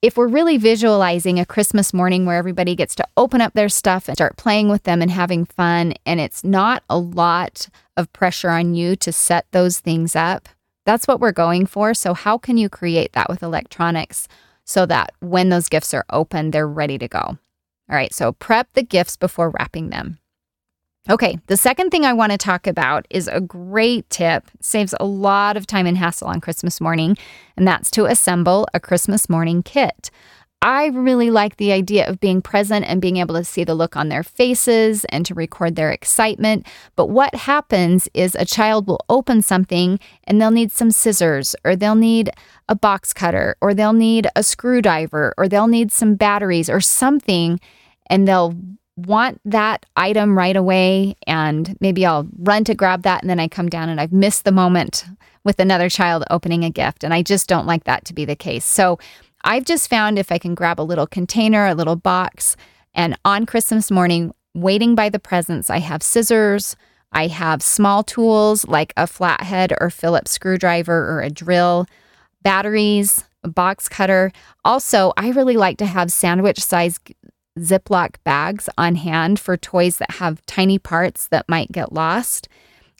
if 0.00 0.16
we're 0.16 0.28
really 0.28 0.58
visualizing 0.58 1.40
a 1.40 1.46
Christmas 1.46 1.92
morning 1.92 2.24
where 2.24 2.36
everybody 2.36 2.76
gets 2.76 2.94
to 2.94 3.08
open 3.16 3.40
up 3.40 3.54
their 3.54 3.68
stuff 3.68 4.08
and 4.08 4.16
start 4.16 4.36
playing 4.36 4.68
with 4.68 4.84
them 4.84 5.02
and 5.02 5.10
having 5.10 5.44
fun, 5.44 5.94
and 6.06 6.20
it's 6.20 6.44
not 6.44 6.84
a 6.88 6.96
lot 6.96 7.68
of 7.96 8.12
pressure 8.12 8.50
on 8.50 8.74
you 8.74 8.94
to 8.94 9.12
set 9.12 9.46
those 9.50 9.80
things 9.80 10.14
up, 10.14 10.48
that's 10.84 11.08
what 11.08 11.20
we're 11.20 11.32
going 11.32 11.66
for. 11.66 11.94
So, 11.94 12.14
how 12.14 12.38
can 12.38 12.56
you 12.56 12.68
create 12.68 13.12
that 13.12 13.28
with 13.28 13.42
electronics 13.42 14.28
so 14.64 14.86
that 14.86 15.12
when 15.20 15.48
those 15.48 15.68
gifts 15.68 15.92
are 15.92 16.06
open, 16.10 16.50
they're 16.50 16.68
ready 16.68 16.96
to 16.98 17.08
go? 17.08 17.18
All 17.20 17.96
right, 17.96 18.14
so 18.14 18.32
prep 18.32 18.72
the 18.74 18.82
gifts 18.82 19.16
before 19.16 19.50
wrapping 19.50 19.90
them. 19.90 20.18
Okay, 21.10 21.38
the 21.46 21.56
second 21.56 21.90
thing 21.90 22.04
I 22.04 22.12
want 22.12 22.32
to 22.32 22.38
talk 22.38 22.66
about 22.66 23.06
is 23.08 23.28
a 23.28 23.40
great 23.40 24.08
tip, 24.10 24.50
saves 24.60 24.94
a 25.00 25.06
lot 25.06 25.56
of 25.56 25.66
time 25.66 25.86
and 25.86 25.96
hassle 25.96 26.28
on 26.28 26.42
Christmas 26.42 26.82
morning, 26.82 27.16
and 27.56 27.66
that's 27.66 27.90
to 27.92 28.04
assemble 28.04 28.68
a 28.74 28.80
Christmas 28.80 29.26
morning 29.26 29.62
kit. 29.62 30.10
I 30.60 30.88
really 30.88 31.30
like 31.30 31.56
the 31.56 31.72
idea 31.72 32.06
of 32.06 32.20
being 32.20 32.42
present 32.42 32.84
and 32.84 33.00
being 33.00 33.16
able 33.16 33.36
to 33.36 33.44
see 33.44 33.64
the 33.64 33.74
look 33.76 33.96
on 33.96 34.10
their 34.10 34.22
faces 34.22 35.06
and 35.06 35.24
to 35.24 35.32
record 35.32 35.76
their 35.76 35.90
excitement. 35.90 36.66
But 36.94 37.06
what 37.06 37.34
happens 37.34 38.08
is 38.12 38.34
a 38.34 38.44
child 38.44 38.86
will 38.86 39.04
open 39.08 39.40
something 39.40 40.00
and 40.24 40.40
they'll 40.40 40.50
need 40.50 40.72
some 40.72 40.90
scissors, 40.90 41.56
or 41.64 41.74
they'll 41.74 41.94
need 41.94 42.30
a 42.68 42.74
box 42.74 43.14
cutter, 43.14 43.56
or 43.62 43.72
they'll 43.72 43.94
need 43.94 44.26
a 44.36 44.42
screwdriver, 44.42 45.32
or 45.38 45.48
they'll 45.48 45.68
need 45.68 45.90
some 45.90 46.16
batteries 46.16 46.68
or 46.68 46.82
something, 46.82 47.58
and 48.10 48.28
they'll 48.28 48.54
want 49.06 49.40
that 49.44 49.86
item 49.96 50.36
right 50.36 50.56
away. 50.56 51.16
And 51.26 51.76
maybe 51.80 52.04
I'll 52.04 52.28
run 52.38 52.64
to 52.64 52.74
grab 52.74 53.02
that, 53.02 53.22
and 53.22 53.30
then 53.30 53.40
I 53.40 53.48
come 53.48 53.68
down 53.68 53.88
and 53.88 54.00
I've 54.00 54.12
missed 54.12 54.44
the 54.44 54.52
moment 54.52 55.04
with 55.44 55.60
another 55.60 55.88
child 55.88 56.24
opening 56.30 56.64
a 56.64 56.70
gift. 56.70 57.04
And 57.04 57.14
I 57.14 57.22
just 57.22 57.48
don't 57.48 57.66
like 57.66 57.84
that 57.84 58.04
to 58.06 58.14
be 58.14 58.24
the 58.24 58.36
case. 58.36 58.64
So, 58.64 58.98
I've 59.44 59.64
just 59.64 59.88
found 59.88 60.18
if 60.18 60.32
I 60.32 60.38
can 60.38 60.56
grab 60.56 60.80
a 60.80 60.82
little 60.82 61.06
container, 61.06 61.66
a 61.66 61.74
little 61.74 61.94
box, 61.94 62.56
and 62.92 63.16
on 63.24 63.46
Christmas 63.46 63.90
morning, 63.90 64.32
waiting 64.54 64.96
by 64.96 65.08
the 65.08 65.20
presents, 65.20 65.70
I 65.70 65.78
have 65.78 66.02
scissors, 66.02 66.74
I 67.12 67.28
have 67.28 67.62
small 67.62 68.02
tools 68.02 68.66
like 68.66 68.92
a 68.96 69.06
flathead 69.06 69.72
or 69.80 69.90
Phillips 69.90 70.32
screwdriver 70.32 71.08
or 71.10 71.22
a 71.22 71.30
drill, 71.30 71.86
batteries, 72.42 73.24
a 73.44 73.48
box 73.48 73.88
cutter. 73.88 74.32
Also, 74.64 75.12
I 75.16 75.30
really 75.30 75.56
like 75.56 75.78
to 75.78 75.86
have 75.86 76.12
sandwich 76.12 76.58
size 76.58 76.98
Ziploc 77.60 78.16
bags 78.24 78.68
on 78.78 78.96
hand 78.96 79.38
for 79.38 79.56
toys 79.56 79.98
that 79.98 80.12
have 80.12 80.44
tiny 80.46 80.78
parts 80.78 81.26
that 81.28 81.48
might 81.48 81.72
get 81.72 81.92
lost 81.92 82.48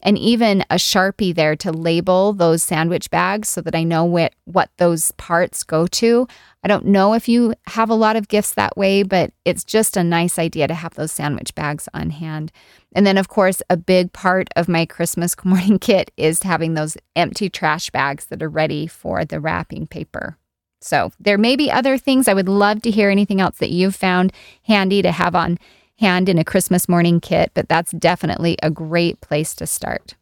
and 0.02 0.16
even 0.16 0.62
a 0.70 0.76
sharpie 0.76 1.34
there 1.34 1.56
to 1.56 1.72
label 1.72 2.32
those 2.32 2.62
sandwich 2.62 3.10
bags 3.10 3.48
so 3.48 3.60
that 3.60 3.74
I 3.74 3.82
know 3.82 4.04
what 4.04 4.32
what 4.44 4.70
those 4.76 5.10
parts 5.12 5.64
go 5.64 5.86
to. 5.86 6.28
I 6.62 6.68
don't 6.68 6.86
know 6.86 7.14
if 7.14 7.28
you 7.28 7.54
have 7.66 7.90
a 7.90 7.94
lot 7.94 8.16
of 8.16 8.28
gifts 8.28 8.54
that 8.54 8.76
way, 8.76 9.02
but 9.02 9.32
it's 9.44 9.64
just 9.64 9.96
a 9.96 10.04
nice 10.04 10.38
idea 10.38 10.68
to 10.68 10.74
have 10.74 10.94
those 10.94 11.12
sandwich 11.12 11.54
bags 11.54 11.88
on 11.94 12.10
hand. 12.10 12.52
And 12.94 13.06
then 13.06 13.18
of 13.18 13.28
course, 13.28 13.60
a 13.68 13.76
big 13.76 14.12
part 14.12 14.48
of 14.56 14.68
my 14.68 14.86
Christmas 14.86 15.34
morning 15.44 15.78
kit 15.78 16.12
is 16.16 16.42
having 16.42 16.74
those 16.74 16.96
empty 17.16 17.50
trash 17.50 17.90
bags 17.90 18.26
that 18.26 18.42
are 18.42 18.48
ready 18.48 18.86
for 18.86 19.24
the 19.24 19.40
wrapping 19.40 19.86
paper. 19.86 20.36
So, 20.80 21.12
there 21.18 21.38
may 21.38 21.56
be 21.56 21.70
other 21.70 21.98
things. 21.98 22.28
I 22.28 22.34
would 22.34 22.48
love 22.48 22.82
to 22.82 22.90
hear 22.90 23.10
anything 23.10 23.40
else 23.40 23.58
that 23.58 23.70
you've 23.70 23.96
found 23.96 24.32
handy 24.64 25.02
to 25.02 25.10
have 25.10 25.34
on 25.34 25.58
hand 25.98 26.28
in 26.28 26.38
a 26.38 26.44
Christmas 26.44 26.88
morning 26.88 27.20
kit, 27.20 27.50
but 27.54 27.68
that's 27.68 27.90
definitely 27.92 28.56
a 28.62 28.70
great 28.70 29.20
place 29.20 29.54
to 29.56 29.66
start. 29.66 30.14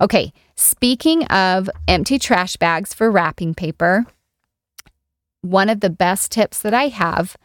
Okay, 0.00 0.32
speaking 0.56 1.24
of 1.26 1.70
empty 1.86 2.18
trash 2.18 2.56
bags 2.56 2.92
for 2.92 3.10
wrapping 3.10 3.54
paper, 3.54 4.04
one 5.42 5.68
of 5.68 5.80
the 5.80 5.90
best 5.90 6.32
tips 6.32 6.60
that 6.60 6.74
I 6.74 6.88
have 6.88 7.36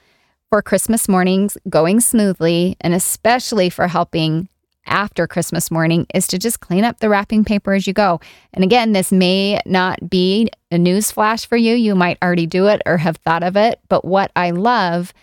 for 0.50 0.62
Christmas 0.62 1.08
mornings 1.08 1.58
going 1.70 2.00
smoothly, 2.00 2.78
and 2.82 2.94
especially 2.94 3.70
for 3.70 3.88
helping 3.88 4.50
after 4.88 5.28
Christmas 5.28 5.70
morning, 5.70 6.08
is 6.14 6.28
to 6.28 6.38
just 6.38 6.60
clean 6.60 6.84
up 6.84 7.00
the 7.00 7.10
wrapping 7.10 7.44
paper 7.46 7.74
as 7.74 7.88
you 7.88 7.94
go. 7.94 8.20
And 8.54 8.64
again, 8.64 8.94
this 8.94 9.12
may 9.12 9.60
not 9.66 10.10
be 10.10 10.50
a 10.72 10.78
news 10.78 11.12
flash 11.12 11.46
for 11.46 11.58
you. 11.58 11.76
You 11.76 11.96
might 11.96 12.18
already 12.22 12.46
do 12.46 12.68
it 12.68 12.82
or 12.86 12.98
have 12.98 13.18
thought 13.18 13.44
of 13.44 13.56
it. 13.56 13.80
But 13.90 14.06
what 14.06 14.32
I 14.36 14.52
love 14.52 15.14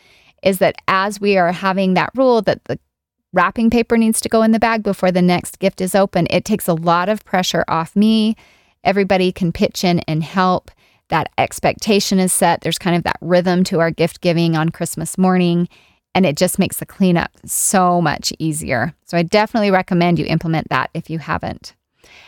is 0.42 0.58
that 0.58 0.76
as 0.86 1.20
we 1.20 1.36
are 1.36 1.52
having 1.52 1.94
that 1.94 2.10
rule 2.14 2.42
that 2.42 2.64
the 2.64 2.78
wrapping 3.32 3.70
paper 3.70 3.96
needs 3.96 4.20
to 4.20 4.28
go 4.28 4.42
in 4.42 4.52
the 4.52 4.58
bag 4.60 4.82
before 4.82 5.10
the 5.10 5.22
next 5.22 5.58
gift 5.58 5.80
is 5.80 5.94
open, 5.94 6.26
it 6.30 6.44
takes 6.44 6.68
a 6.68 6.74
lot 6.74 7.08
of 7.08 7.24
pressure 7.24 7.64
off 7.66 7.96
me. 7.96 8.36
Everybody 8.84 9.32
can 9.32 9.52
pitch 9.52 9.82
in 9.82 10.00
and 10.00 10.22
help. 10.22 10.70
That 11.08 11.30
expectation 11.36 12.18
is 12.18 12.32
set. 12.32 12.60
There's 12.60 12.78
kind 12.78 12.96
of 12.96 13.02
that 13.04 13.18
rhythm 13.20 13.64
to 13.64 13.80
our 13.80 13.90
gift 13.90 14.20
giving 14.20 14.56
on 14.56 14.68
Christmas 14.70 15.18
morning, 15.18 15.68
and 16.14 16.24
it 16.24 16.36
just 16.36 16.58
makes 16.58 16.78
the 16.78 16.86
cleanup 16.86 17.32
so 17.44 18.00
much 18.00 18.32
easier. 18.38 18.94
So 19.04 19.18
I 19.18 19.22
definitely 19.22 19.70
recommend 19.70 20.18
you 20.18 20.26
implement 20.26 20.68
that 20.68 20.90
if 20.94 21.10
you 21.10 21.18
haven't. 21.18 21.74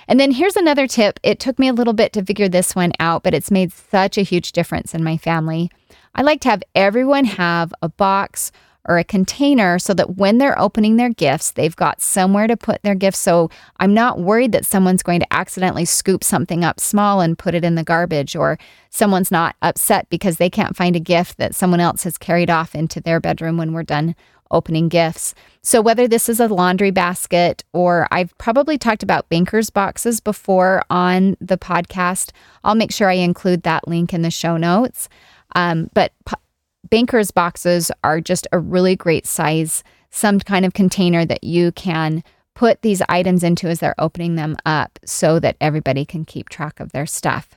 And 0.08 0.18
then 0.18 0.32
here's 0.32 0.56
another 0.56 0.86
tip. 0.86 1.20
It 1.22 1.38
took 1.38 1.58
me 1.58 1.68
a 1.68 1.72
little 1.72 1.92
bit 1.92 2.12
to 2.14 2.24
figure 2.24 2.48
this 2.48 2.74
one 2.74 2.92
out, 2.98 3.22
but 3.22 3.34
it's 3.34 3.50
made 3.50 3.72
such 3.72 4.16
a 4.18 4.22
huge 4.22 4.52
difference 4.52 4.94
in 4.94 5.04
my 5.04 5.16
family. 5.16 5.70
I 6.14 6.22
like 6.22 6.40
to 6.42 6.50
have 6.50 6.62
everyone 6.74 7.24
have 7.26 7.74
a 7.82 7.88
box 7.88 8.52
or 8.88 8.98
a 8.98 9.04
container 9.04 9.78
so 9.78 9.94
that 9.94 10.16
when 10.16 10.38
they're 10.38 10.58
opening 10.58 10.96
their 10.96 11.10
gifts, 11.10 11.50
they've 11.52 11.76
got 11.76 12.00
somewhere 12.00 12.46
to 12.46 12.56
put 12.56 12.82
their 12.82 12.94
gifts. 12.94 13.18
So 13.18 13.50
I'm 13.78 13.94
not 13.94 14.18
worried 14.18 14.52
that 14.52 14.66
someone's 14.66 15.02
going 15.02 15.20
to 15.20 15.32
accidentally 15.32 15.84
scoop 15.84 16.24
something 16.24 16.64
up 16.64 16.80
small 16.80 17.20
and 17.20 17.38
put 17.38 17.54
it 17.54 17.64
in 17.64 17.74
the 17.74 17.84
garbage, 17.84 18.36
or 18.36 18.58
someone's 18.90 19.30
not 19.30 19.56
upset 19.62 20.08
because 20.08 20.36
they 20.36 20.50
can't 20.50 20.76
find 20.76 20.96
a 20.96 21.00
gift 21.00 21.38
that 21.38 21.54
someone 21.54 21.80
else 21.80 22.04
has 22.04 22.18
carried 22.18 22.50
off 22.50 22.74
into 22.74 23.00
their 23.00 23.20
bedroom 23.20 23.56
when 23.56 23.72
we're 23.72 23.82
done 23.82 24.14
opening 24.50 24.88
gifts. 24.88 25.34
So, 25.62 25.80
whether 25.80 26.06
this 26.06 26.28
is 26.28 26.38
a 26.38 26.48
laundry 26.48 26.90
basket 26.90 27.64
or 27.72 28.06
I've 28.10 28.36
probably 28.38 28.78
talked 28.78 29.02
about 29.02 29.28
bankers 29.28 29.70
boxes 29.70 30.20
before 30.20 30.84
on 30.90 31.36
the 31.40 31.58
podcast, 31.58 32.30
I'll 32.62 32.74
make 32.74 32.92
sure 32.92 33.10
I 33.10 33.14
include 33.14 33.62
that 33.64 33.88
link 33.88 34.14
in 34.14 34.22
the 34.22 34.30
show 34.30 34.56
notes. 34.56 35.08
Um, 35.54 35.90
but 35.94 36.12
bankers 36.90 37.30
boxes 37.30 37.90
are 38.04 38.20
just 38.20 38.46
a 38.52 38.58
really 38.58 38.96
great 38.96 39.26
size, 39.26 39.84
some 40.10 40.40
kind 40.40 40.64
of 40.64 40.74
container 40.74 41.24
that 41.24 41.44
you 41.44 41.72
can 41.72 42.22
put 42.54 42.82
these 42.82 43.02
items 43.08 43.42
into 43.42 43.68
as 43.68 43.80
they're 43.80 43.94
opening 43.98 44.34
them 44.34 44.56
up 44.64 44.98
so 45.04 45.38
that 45.38 45.56
everybody 45.60 46.04
can 46.04 46.24
keep 46.24 46.48
track 46.48 46.80
of 46.80 46.92
their 46.92 47.06
stuff. 47.06 47.50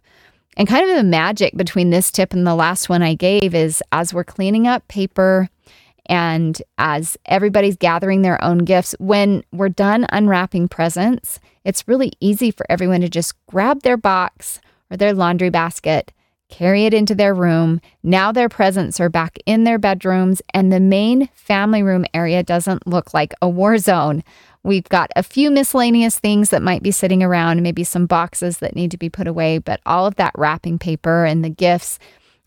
And 0.57 0.67
kind 0.67 0.89
of 0.89 0.95
the 0.95 1.03
magic 1.03 1.55
between 1.55 1.89
this 1.89 2.11
tip 2.11 2.33
and 2.33 2.45
the 2.45 2.55
last 2.55 2.89
one 2.89 3.01
I 3.01 3.13
gave 3.13 3.55
is 3.55 3.81
as 3.93 4.13
we're 4.13 4.25
cleaning 4.25 4.67
up 4.67 4.87
paper 4.89 5.47
and 6.07 6.61
as 6.77 7.17
everybody's 7.27 7.77
gathering 7.77 8.23
their 8.23 8.43
own 8.43 8.59
gifts, 8.59 8.95
when 8.99 9.43
we're 9.53 9.69
done 9.69 10.07
unwrapping 10.11 10.67
presents, 10.67 11.39
it's 11.63 11.87
really 11.87 12.11
easy 12.19 12.51
for 12.51 12.65
everyone 12.67 13.01
to 13.01 13.09
just 13.09 13.33
grab 13.45 13.83
their 13.83 13.95
box 13.95 14.59
or 14.91 14.97
their 14.97 15.13
laundry 15.13 15.49
basket 15.49 16.11
carry 16.49 16.85
it 16.85 16.93
into 16.93 17.15
their 17.15 17.33
room. 17.33 17.79
Now 18.03 18.31
their 18.31 18.49
presents 18.49 18.99
are 18.99 19.09
back 19.09 19.37
in 19.45 19.63
their 19.63 19.77
bedrooms, 19.77 20.41
and 20.53 20.71
the 20.71 20.79
main 20.79 21.27
family 21.33 21.83
room 21.83 22.05
area 22.13 22.43
doesn't 22.43 22.87
look 22.87 23.13
like 23.13 23.33
a 23.41 23.47
war 23.47 23.77
zone. 23.77 24.23
We've 24.63 24.89
got 24.89 25.09
a 25.15 25.23
few 25.23 25.49
miscellaneous 25.49 26.19
things 26.19 26.49
that 26.49 26.61
might 26.61 26.83
be 26.83 26.91
sitting 26.91 27.23
around, 27.23 27.63
maybe 27.63 27.83
some 27.83 28.07
boxes 28.07 28.57
that 28.57 28.75
need 28.75 28.91
to 28.91 28.97
be 28.97 29.09
put 29.09 29.27
away, 29.27 29.57
but 29.57 29.79
all 29.85 30.05
of 30.05 30.15
that 30.15 30.33
wrapping 30.35 30.79
paper 30.79 31.23
and 31.23 31.45
the 31.45 31.49
gifts 31.49 31.97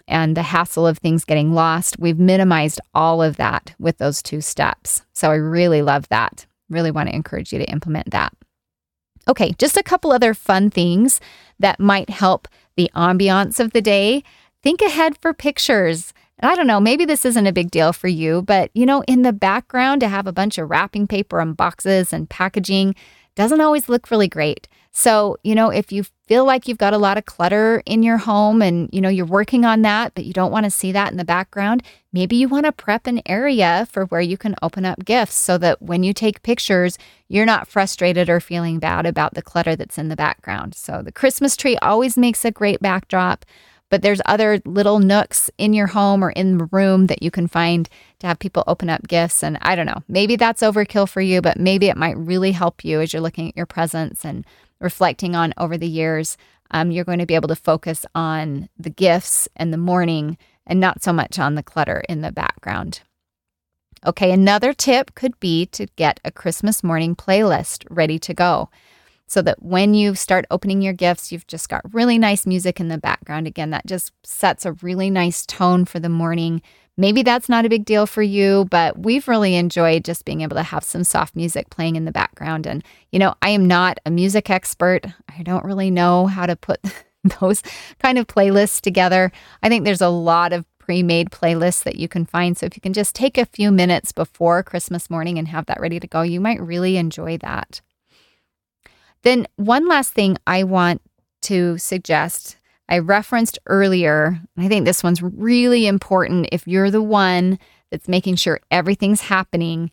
and 0.07 0.37
the 0.37 0.43
hassle 0.43 0.87
of 0.87 0.99
things 0.99 1.25
getting 1.25 1.55
lost, 1.55 1.99
we've 1.99 2.19
minimized 2.19 2.81
all 2.93 3.23
of 3.23 3.37
that 3.37 3.75
with 3.79 3.99
those 3.99 4.23
two 4.23 4.41
steps. 4.41 5.03
So 5.13 5.31
I 5.31 5.37
really 5.37 5.81
love 5.81 6.09
that. 6.09 6.45
Really 6.69 6.91
want 6.91 7.09
to 7.09 7.15
encourage 7.15 7.53
you 7.53 7.59
to 7.59 7.71
implement 7.71 8.11
that. 8.11 8.35
Okay, 9.29 9.53
just 9.59 9.77
a 9.77 9.83
couple 9.83 10.13
other 10.13 10.35
fun 10.35 10.69
things 10.69 11.21
that 11.61 11.79
might 11.79 12.11
help 12.11 12.49
the 12.77 12.91
ambiance 12.95 13.61
of 13.61 13.73
the 13.73 13.83
day, 13.83 14.23
think 14.63 14.81
ahead 14.81 15.17
for 15.19 15.33
pictures. 15.33 16.13
I 16.45 16.57
don't 16.57 16.67
know, 16.67 16.81
maybe 16.81 17.05
this 17.05 17.25
isn't 17.25 17.47
a 17.47 17.53
big 17.53 17.71
deal 17.71 17.93
for 17.93 18.09
you, 18.09 18.43
but 18.43 18.71
you 18.75 18.85
know, 18.85 19.03
in 19.07 19.23
the 19.23 19.33
background 19.33 20.01
to 20.01 20.09
have 20.09 20.27
a 20.27 20.33
bunch 20.33 20.59
of 20.59 20.69
wrapping 20.69 21.07
paper 21.07 21.41
and 21.41 21.57
boxes 21.57 22.13
and 22.13 22.29
packaging 22.29 22.95
doesn't 23.37 23.61
always 23.61 23.89
look 23.89 24.11
really 24.11 24.29
great. 24.29 24.67
So, 24.95 25.39
you 25.43 25.55
know, 25.55 25.71
if 25.71 25.91
you 25.91 26.05
feel 26.27 26.45
like 26.45 26.69
you've 26.69 26.79
got 26.79 26.93
a 26.93 26.99
lot 26.99 27.17
of 27.17 27.25
clutter 27.25 27.83
in 27.87 28.03
your 28.03 28.19
home 28.19 28.61
and, 28.61 28.91
you 28.93 29.01
know, 29.01 29.09
you're 29.09 29.25
working 29.25 29.65
on 29.65 29.81
that, 29.83 30.15
but 30.15 30.27
you 30.27 30.35
don't 30.35 30.53
want 30.53 30.65
to 30.65 30.71
see 30.71 30.93
that 30.93 31.11
in 31.11 31.17
the 31.17 31.25
background, 31.25 31.83
maybe 32.13 32.37
you 32.37 32.47
want 32.47 32.67
to 32.67 32.73
prep 32.73 33.07
an 33.07 33.23
area 33.25 33.89
for 33.91 34.05
where 34.07 34.21
you 34.21 34.37
can 34.37 34.55
open 34.61 34.85
up 34.85 35.03
gifts 35.05 35.35
so 35.35 35.57
that 35.59 35.81
when 35.81 36.03
you 36.03 36.13
take 36.13 36.43
pictures, 36.43 36.99
you're 37.27 37.47
not 37.47 37.69
frustrated 37.69 38.29
or 38.29 38.39
feeling 38.39 38.79
bad 38.79 39.07
about 39.07 39.33
the 39.33 39.41
clutter 39.41 39.75
that's 39.75 39.97
in 39.97 40.09
the 40.09 40.17
background. 40.17 40.75
So, 40.75 41.01
the 41.03 41.13
Christmas 41.13 41.57
tree 41.57 41.79
always 41.79 42.19
makes 42.19 42.45
a 42.45 42.51
great 42.51 42.81
backdrop 42.81 43.47
but 43.93 44.01
there's 44.01 44.23
other 44.25 44.59
little 44.65 45.01
nooks 45.01 45.51
in 45.59 45.75
your 45.75 45.89
home 45.89 46.25
or 46.25 46.31
in 46.31 46.57
the 46.57 46.65
room 46.73 47.09
that 47.09 47.23
you 47.23 47.31
can 47.31 47.47
find 47.47 47.91
to 48.21 48.27
have 48.27 48.39
people 48.39 48.65
open 48.67 48.89
up 48.89 49.07
gifts. 49.07 49.43
And 49.43 49.59
I 49.61 49.77
don't 49.77 49.85
know, 49.85 50.03
maybe 50.09 50.35
that's 50.35 50.63
overkill 50.63 51.07
for 51.07 51.21
you, 51.21 51.43
but 51.43 51.61
maybe 51.61 51.89
it 51.89 51.97
might 51.99 52.17
really 52.17 52.53
help 52.53 52.87
you 52.87 53.03
as 53.03 53.13
you're 53.13 53.21
looking 53.21 53.51
at 53.51 53.57
your 53.57 53.67
presents 53.67 54.25
and 54.25 54.47
reflecting 54.83 55.35
on 55.35 55.55
over 55.57 55.79
the 55.79 55.89
years. 55.89 56.37
Um, 56.71 56.91
you're 56.91 57.05
going 57.05 57.19
to 57.19 57.27
be 57.27 57.35
able 57.35 57.49
to 57.49 57.57
focus 57.57 58.05
on 58.15 58.69
the 58.79 58.91
gifts 58.91 59.49
and 59.57 59.73
the 59.73 59.79
morning 59.79 60.37
and 60.67 60.81
not 60.81 61.03
so 61.03 61.13
much 61.13 61.39
on 61.39 61.55
the 61.55 61.63
clutter 61.63 62.03
in 62.09 62.21
the 62.21 62.33
background. 62.33 63.01
Okay, 64.05 64.33
another 64.33 64.73
tip 64.73 65.15
could 65.15 65.39
be 65.39 65.67
to 65.67 65.87
get 65.97 66.19
a 66.25 66.33
Christmas 66.33 66.83
morning 66.83 67.15
playlist 67.15 67.85
ready 67.89 68.19
to 68.19 68.35
go 68.35 68.69
so 69.29 69.41
that 69.43 69.63
when 69.63 69.95
you 69.95 70.15
start 70.15 70.45
opening 70.51 70.83
your 70.83 70.93
gifts, 70.93 71.31
you've 71.31 71.47
just 71.47 71.69
got 71.69 71.95
really 71.95 72.19
nice 72.19 72.45
music 72.45 72.81
in 72.81 72.89
the 72.89 72.99
background. 72.99 73.47
Again, 73.47 73.71
that 73.71 73.87
just 73.87 74.13
sets 74.25 74.67
a 74.67 74.73
really 74.83 75.09
nice 75.09 75.47
tone 75.47 75.85
for 75.85 76.01
the 76.01 76.09
morning. 76.09 76.63
Maybe 76.97 77.23
that's 77.23 77.49
not 77.49 77.65
a 77.65 77.71
big 77.71 77.87
deal 77.87 78.07
for 78.07 78.23
you, 78.23 78.67
but 78.71 78.99
we've 78.99 79.27
really 79.27 79.55
enjoyed 79.55 80.05
just 80.05 80.27
being 80.27 80.43
able 80.43 80.57
to 80.57 80.63
have 80.63 80.85
some 80.85 81.05
soft 81.05 81.35
music 81.35 81.71
playing 81.71 81.97
in 81.97 82.05
the 82.05 82.13
background. 82.13 82.67
And, 82.67 82.85
you 83.11 83.19
know, 83.19 83.35
I 83.41 83.49
am 83.51 83.67
not 83.67 83.99
a 84.05 84.11
music 84.11 84.51
expert. 84.51 85.07
I 85.37 85.43
don't 85.43 85.65
really 85.65 85.91
know 85.91 86.27
how 86.27 86.45
to 86.45 86.55
put 86.55 86.81
those 87.41 87.63
kind 87.99 88.19
of 88.19 88.27
playlists 88.27 88.81
together. 88.81 89.33
I 89.63 89.69
think 89.71 89.85
there's 89.85 90.03
a 90.03 90.09
lot 90.09 90.53
of 90.53 90.67
pre 90.79 91.03
made 91.03 91.31
playlists 91.31 91.83
that 91.85 91.97
you 91.97 92.09
can 92.09 92.27
find. 92.27 92.59
So 92.59 92.67
if 92.67 92.77
you 92.77 92.83
can 92.83 92.93
just 92.93 93.15
take 93.15 93.39
a 93.39 93.47
few 93.47 93.73
minutes 93.73 94.13
before 94.13 94.63
Christmas 94.63 95.09
morning 95.09 95.39
and 95.39 95.49
have 95.49 95.67
that 95.67 95.81
ready 95.81 95.99
to 95.99 96.07
go, 96.07 96.21
you 96.21 96.41
might 96.41 96.61
really 96.61 96.99
enjoy 96.99 97.39
that. 97.39 97.81
Then, 99.23 99.47
one 99.57 99.89
last 99.89 100.13
thing 100.13 100.37
I 100.47 100.65
want 100.65 101.01
to 101.43 101.79
suggest 101.79 102.57
I 102.89 102.99
referenced 102.99 103.59
earlier, 103.67 104.41
I 104.57 104.69
think 104.69 104.85
this 104.85 105.03
one's 105.03 105.23
really 105.23 105.87
important 105.87 106.49
if 106.53 106.67
you're 106.67 106.91
the 106.91 107.03
one 107.03 107.59
that's 107.91 108.09
making 108.09 108.37
sure 108.37 108.61
everything's 108.71 109.23
happening, 109.23 109.91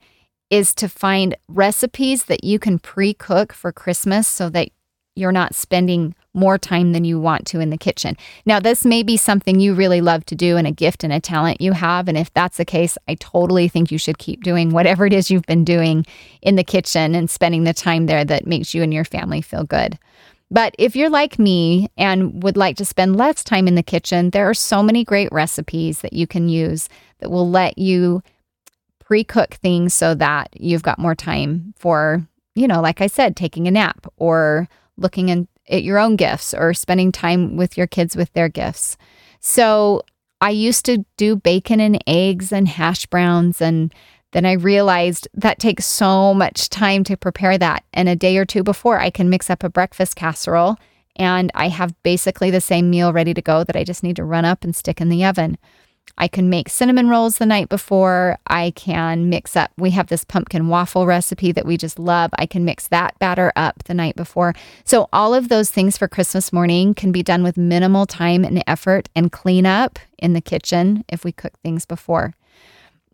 is 0.49 0.73
to 0.75 0.89
find 0.89 1.35
recipes 1.47 2.25
that 2.25 2.43
you 2.43 2.59
can 2.59 2.79
pre 2.79 3.13
cook 3.13 3.53
for 3.53 3.71
Christmas 3.71 4.27
so 4.27 4.49
that 4.49 4.69
you're 5.15 5.31
not 5.31 5.53
spending 5.53 6.15
more 6.33 6.57
time 6.57 6.93
than 6.93 7.03
you 7.03 7.19
want 7.19 7.45
to 7.47 7.59
in 7.59 7.69
the 7.69 7.77
kitchen. 7.77 8.15
Now, 8.45 8.59
this 8.59 8.85
may 8.85 9.03
be 9.03 9.17
something 9.17 9.59
you 9.59 9.73
really 9.73 9.99
love 9.99 10.25
to 10.25 10.35
do 10.35 10.57
and 10.57 10.65
a 10.65 10.71
gift 10.71 11.03
and 11.03 11.11
a 11.11 11.19
talent 11.19 11.59
you 11.59 11.73
have. 11.73 12.07
And 12.07 12.17
if 12.17 12.33
that's 12.33 12.57
the 12.57 12.65
case, 12.65 12.97
I 13.07 13.15
totally 13.15 13.67
think 13.67 13.91
you 13.91 13.97
should 13.97 14.17
keep 14.17 14.43
doing 14.43 14.69
whatever 14.69 15.05
it 15.05 15.13
is 15.13 15.29
you've 15.29 15.45
been 15.45 15.65
doing 15.65 16.05
in 16.41 16.55
the 16.55 16.63
kitchen 16.63 17.15
and 17.15 17.29
spending 17.29 17.63
the 17.63 17.73
time 17.73 18.05
there 18.05 18.23
that 18.23 18.47
makes 18.47 18.73
you 18.73 18.83
and 18.83 18.93
your 18.93 19.03
family 19.03 19.41
feel 19.41 19.63
good. 19.63 19.97
But 20.51 20.75
if 20.79 20.95
you're 20.95 21.09
like 21.09 21.37
me 21.37 21.89
and 21.97 22.41
would 22.41 22.57
like 22.57 22.75
to 22.77 22.85
spend 22.85 23.15
less 23.15 23.43
time 23.43 23.67
in 23.67 23.75
the 23.75 23.83
kitchen, 23.83 24.31
there 24.31 24.49
are 24.49 24.55
so 24.55 24.81
many 24.81 25.03
great 25.03 25.31
recipes 25.31 26.01
that 26.01 26.13
you 26.13 26.25
can 26.25 26.49
use 26.49 26.89
that 27.19 27.29
will 27.29 27.49
let 27.49 27.77
you 27.77 28.23
pre 28.99 29.23
cook 29.23 29.55
things 29.55 29.93
so 29.93 30.15
that 30.15 30.49
you've 30.59 30.83
got 30.83 30.99
more 30.99 31.15
time 31.15 31.73
for, 31.77 32.27
you 32.55 32.67
know, 32.67 32.81
like 32.81 33.01
I 33.01 33.07
said, 33.07 33.35
taking 33.35 33.67
a 33.67 33.71
nap 33.71 34.07
or 34.17 34.67
looking 34.97 35.29
in, 35.29 35.47
at 35.69 35.83
your 35.83 35.99
own 35.99 36.15
gifts 36.15 36.53
or 36.53 36.73
spending 36.73 37.11
time 37.11 37.55
with 37.55 37.77
your 37.77 37.87
kids 37.87 38.15
with 38.15 38.33
their 38.33 38.49
gifts. 38.49 38.97
So 39.39 40.01
I 40.41 40.49
used 40.49 40.85
to 40.85 41.05
do 41.17 41.35
bacon 41.35 41.79
and 41.79 42.01
eggs 42.07 42.51
and 42.51 42.67
hash 42.67 43.05
browns 43.05 43.61
and 43.61 43.93
then 44.31 44.45
I 44.45 44.53
realized 44.53 45.27
that 45.33 45.59
takes 45.59 45.85
so 45.85 46.33
much 46.33 46.69
time 46.69 47.03
to 47.05 47.17
prepare 47.17 47.57
that. 47.57 47.83
And 47.93 48.07
a 48.07 48.15
day 48.15 48.37
or 48.37 48.45
two 48.45 48.63
before, 48.63 48.99
I 48.99 49.09
can 49.09 49.29
mix 49.29 49.49
up 49.49 49.63
a 49.63 49.69
breakfast 49.69 50.15
casserole 50.15 50.77
and 51.15 51.51
I 51.53 51.67
have 51.67 52.01
basically 52.03 52.49
the 52.49 52.61
same 52.61 52.89
meal 52.89 53.11
ready 53.11 53.33
to 53.33 53.41
go 53.41 53.63
that 53.63 53.75
I 53.75 53.83
just 53.83 54.03
need 54.03 54.15
to 54.15 54.23
run 54.23 54.45
up 54.45 54.63
and 54.63 54.75
stick 54.75 55.01
in 55.01 55.09
the 55.09 55.25
oven. 55.25 55.57
I 56.17 56.27
can 56.27 56.49
make 56.49 56.69
cinnamon 56.69 57.07
rolls 57.07 57.37
the 57.37 57.45
night 57.45 57.69
before. 57.69 58.37
I 58.47 58.71
can 58.71 59.29
mix 59.29 59.55
up, 59.55 59.71
we 59.77 59.91
have 59.91 60.07
this 60.07 60.23
pumpkin 60.23 60.67
waffle 60.67 61.05
recipe 61.05 61.51
that 61.51 61.65
we 61.65 61.77
just 61.77 61.97
love. 61.99 62.31
I 62.37 62.45
can 62.45 62.65
mix 62.65 62.87
that 62.87 63.17
batter 63.19 63.53
up 63.55 63.83
the 63.83 63.93
night 63.93 64.15
before. 64.15 64.53
So, 64.83 65.07
all 65.13 65.33
of 65.33 65.49
those 65.49 65.69
things 65.69 65.97
for 65.97 66.07
Christmas 66.07 66.51
morning 66.51 66.93
can 66.93 67.11
be 67.11 67.23
done 67.23 67.43
with 67.43 67.57
minimal 67.57 68.05
time 68.05 68.43
and 68.43 68.63
effort 68.67 69.07
and 69.15 69.31
clean 69.31 69.65
up 69.65 69.99
in 70.17 70.33
the 70.33 70.41
kitchen 70.41 71.05
if 71.07 71.23
we 71.23 71.31
cook 71.31 71.53
things 71.63 71.85
before. 71.85 72.33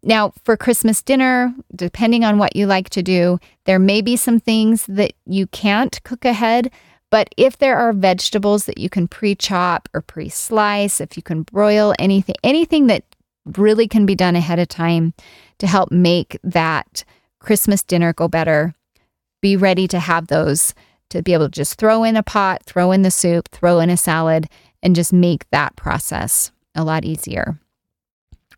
Now, 0.08 0.34
for 0.44 0.56
Christmas 0.56 1.02
dinner, 1.02 1.52
depending 1.76 2.24
on 2.24 2.38
what 2.38 2.56
you 2.56 2.68
like 2.68 2.92
to 2.92 3.02
do, 3.02 3.40
there 3.66 3.80
may 3.80 4.02
be 4.02 4.16
some 4.16 4.40
things 4.40 4.86
that 4.86 5.14
you 5.26 5.48
can't 5.48 6.02
cook 6.04 6.24
ahead. 6.24 6.72
But 7.10 7.30
if 7.38 7.58
there 7.58 7.78
are 7.78 7.92
vegetables 7.92 8.66
that 8.66 8.78
you 8.78 8.88
can 8.88 9.08
pre 9.08 9.34
chop 9.34 9.90
or 9.96 10.02
pre 10.02 10.30
slice, 10.30 11.02
if 11.02 11.18
you 11.18 11.24
can 11.24 11.42
broil 11.42 11.96
anything, 11.98 12.36
anything 12.44 12.86
that 12.88 13.04
really 13.58 13.88
can 13.88 14.06
be 14.06 14.14
done 14.14 14.36
ahead 14.36 14.60
of 14.60 14.68
time 14.68 15.16
to 15.58 15.66
help 15.66 15.92
make 15.92 16.38
that 16.44 17.04
Christmas 17.40 17.82
dinner 17.82 18.14
go 18.14 18.28
better, 18.28 18.76
be 19.42 19.58
ready 19.58 19.88
to 19.88 20.00
have 20.00 20.28
those 20.28 20.76
to 21.10 21.24
be 21.24 21.34
able 21.34 21.46
to 21.46 21.52
just 21.52 21.80
throw 21.80 22.04
in 22.04 22.16
a 22.16 22.24
pot, 22.24 22.64
throw 22.64 22.92
in 22.92 23.02
the 23.02 23.12
soup, 23.12 23.50
throw 23.50 23.80
in 23.80 23.90
a 23.90 23.98
salad, 23.98 24.48
and 24.84 24.96
just 24.96 25.12
make 25.12 25.50
that 25.50 25.76
process 25.76 26.52
a 26.76 26.84
lot 26.84 27.06
easier. 27.06 27.60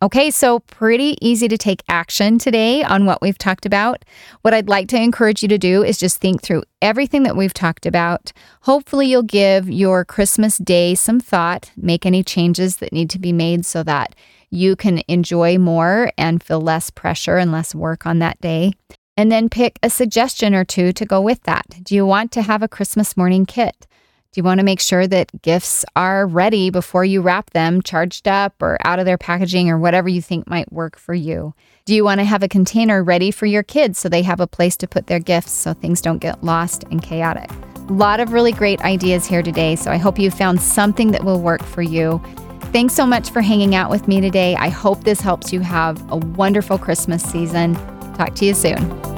Okay, 0.00 0.30
so 0.30 0.60
pretty 0.60 1.18
easy 1.20 1.48
to 1.48 1.58
take 1.58 1.82
action 1.88 2.38
today 2.38 2.84
on 2.84 3.04
what 3.04 3.20
we've 3.20 3.36
talked 3.36 3.66
about. 3.66 4.04
What 4.42 4.54
I'd 4.54 4.68
like 4.68 4.86
to 4.88 4.96
encourage 4.96 5.42
you 5.42 5.48
to 5.48 5.58
do 5.58 5.82
is 5.82 5.98
just 5.98 6.20
think 6.20 6.40
through 6.40 6.62
everything 6.80 7.24
that 7.24 7.36
we've 7.36 7.52
talked 7.52 7.84
about. 7.84 8.32
Hopefully, 8.62 9.08
you'll 9.08 9.24
give 9.24 9.68
your 9.68 10.04
Christmas 10.04 10.56
day 10.58 10.94
some 10.94 11.18
thought, 11.18 11.72
make 11.76 12.06
any 12.06 12.22
changes 12.22 12.76
that 12.76 12.92
need 12.92 13.10
to 13.10 13.18
be 13.18 13.32
made 13.32 13.66
so 13.66 13.82
that 13.82 14.14
you 14.50 14.76
can 14.76 15.02
enjoy 15.08 15.58
more 15.58 16.12
and 16.16 16.44
feel 16.44 16.60
less 16.60 16.90
pressure 16.90 17.36
and 17.36 17.50
less 17.50 17.74
work 17.74 18.06
on 18.06 18.20
that 18.20 18.40
day. 18.40 18.72
And 19.16 19.32
then 19.32 19.48
pick 19.48 19.80
a 19.82 19.90
suggestion 19.90 20.54
or 20.54 20.64
two 20.64 20.92
to 20.92 21.04
go 21.04 21.20
with 21.20 21.42
that. 21.42 21.66
Do 21.82 21.96
you 21.96 22.06
want 22.06 22.30
to 22.32 22.42
have 22.42 22.62
a 22.62 22.68
Christmas 22.68 23.16
morning 23.16 23.46
kit? 23.46 23.87
Do 24.30 24.40
you 24.40 24.44
want 24.44 24.58
to 24.58 24.64
make 24.64 24.80
sure 24.80 25.06
that 25.06 25.40
gifts 25.40 25.86
are 25.96 26.26
ready 26.26 26.68
before 26.68 27.02
you 27.02 27.22
wrap 27.22 27.50
them, 27.50 27.80
charged 27.80 28.28
up 28.28 28.62
or 28.62 28.76
out 28.84 28.98
of 28.98 29.06
their 29.06 29.16
packaging 29.16 29.70
or 29.70 29.78
whatever 29.78 30.06
you 30.06 30.20
think 30.20 30.46
might 30.46 30.70
work 30.70 30.98
for 30.98 31.14
you? 31.14 31.54
Do 31.86 31.94
you 31.94 32.04
want 32.04 32.20
to 32.20 32.24
have 32.24 32.42
a 32.42 32.48
container 32.48 33.02
ready 33.02 33.30
for 33.30 33.46
your 33.46 33.62
kids 33.62 33.98
so 33.98 34.10
they 34.10 34.20
have 34.20 34.38
a 34.38 34.46
place 34.46 34.76
to 34.78 34.86
put 34.86 35.06
their 35.06 35.18
gifts 35.18 35.52
so 35.52 35.72
things 35.72 36.02
don't 36.02 36.18
get 36.18 36.44
lost 36.44 36.84
and 36.90 37.02
chaotic? 37.02 37.50
A 37.88 37.92
lot 37.92 38.20
of 38.20 38.32
really 38.34 38.52
great 38.52 38.82
ideas 38.82 39.24
here 39.24 39.42
today, 39.42 39.76
so 39.76 39.90
I 39.90 39.96
hope 39.96 40.18
you 40.18 40.30
found 40.30 40.60
something 40.60 41.10
that 41.12 41.24
will 41.24 41.40
work 41.40 41.62
for 41.62 41.80
you. 41.80 42.20
Thanks 42.70 42.92
so 42.92 43.06
much 43.06 43.30
for 43.30 43.40
hanging 43.40 43.74
out 43.74 43.88
with 43.88 44.06
me 44.08 44.20
today. 44.20 44.56
I 44.56 44.68
hope 44.68 45.04
this 45.04 45.22
helps 45.22 45.54
you 45.54 45.60
have 45.60 45.98
a 46.12 46.18
wonderful 46.18 46.76
Christmas 46.76 47.22
season. 47.22 47.76
Talk 48.14 48.34
to 48.34 48.44
you 48.44 48.52
soon. 48.52 49.17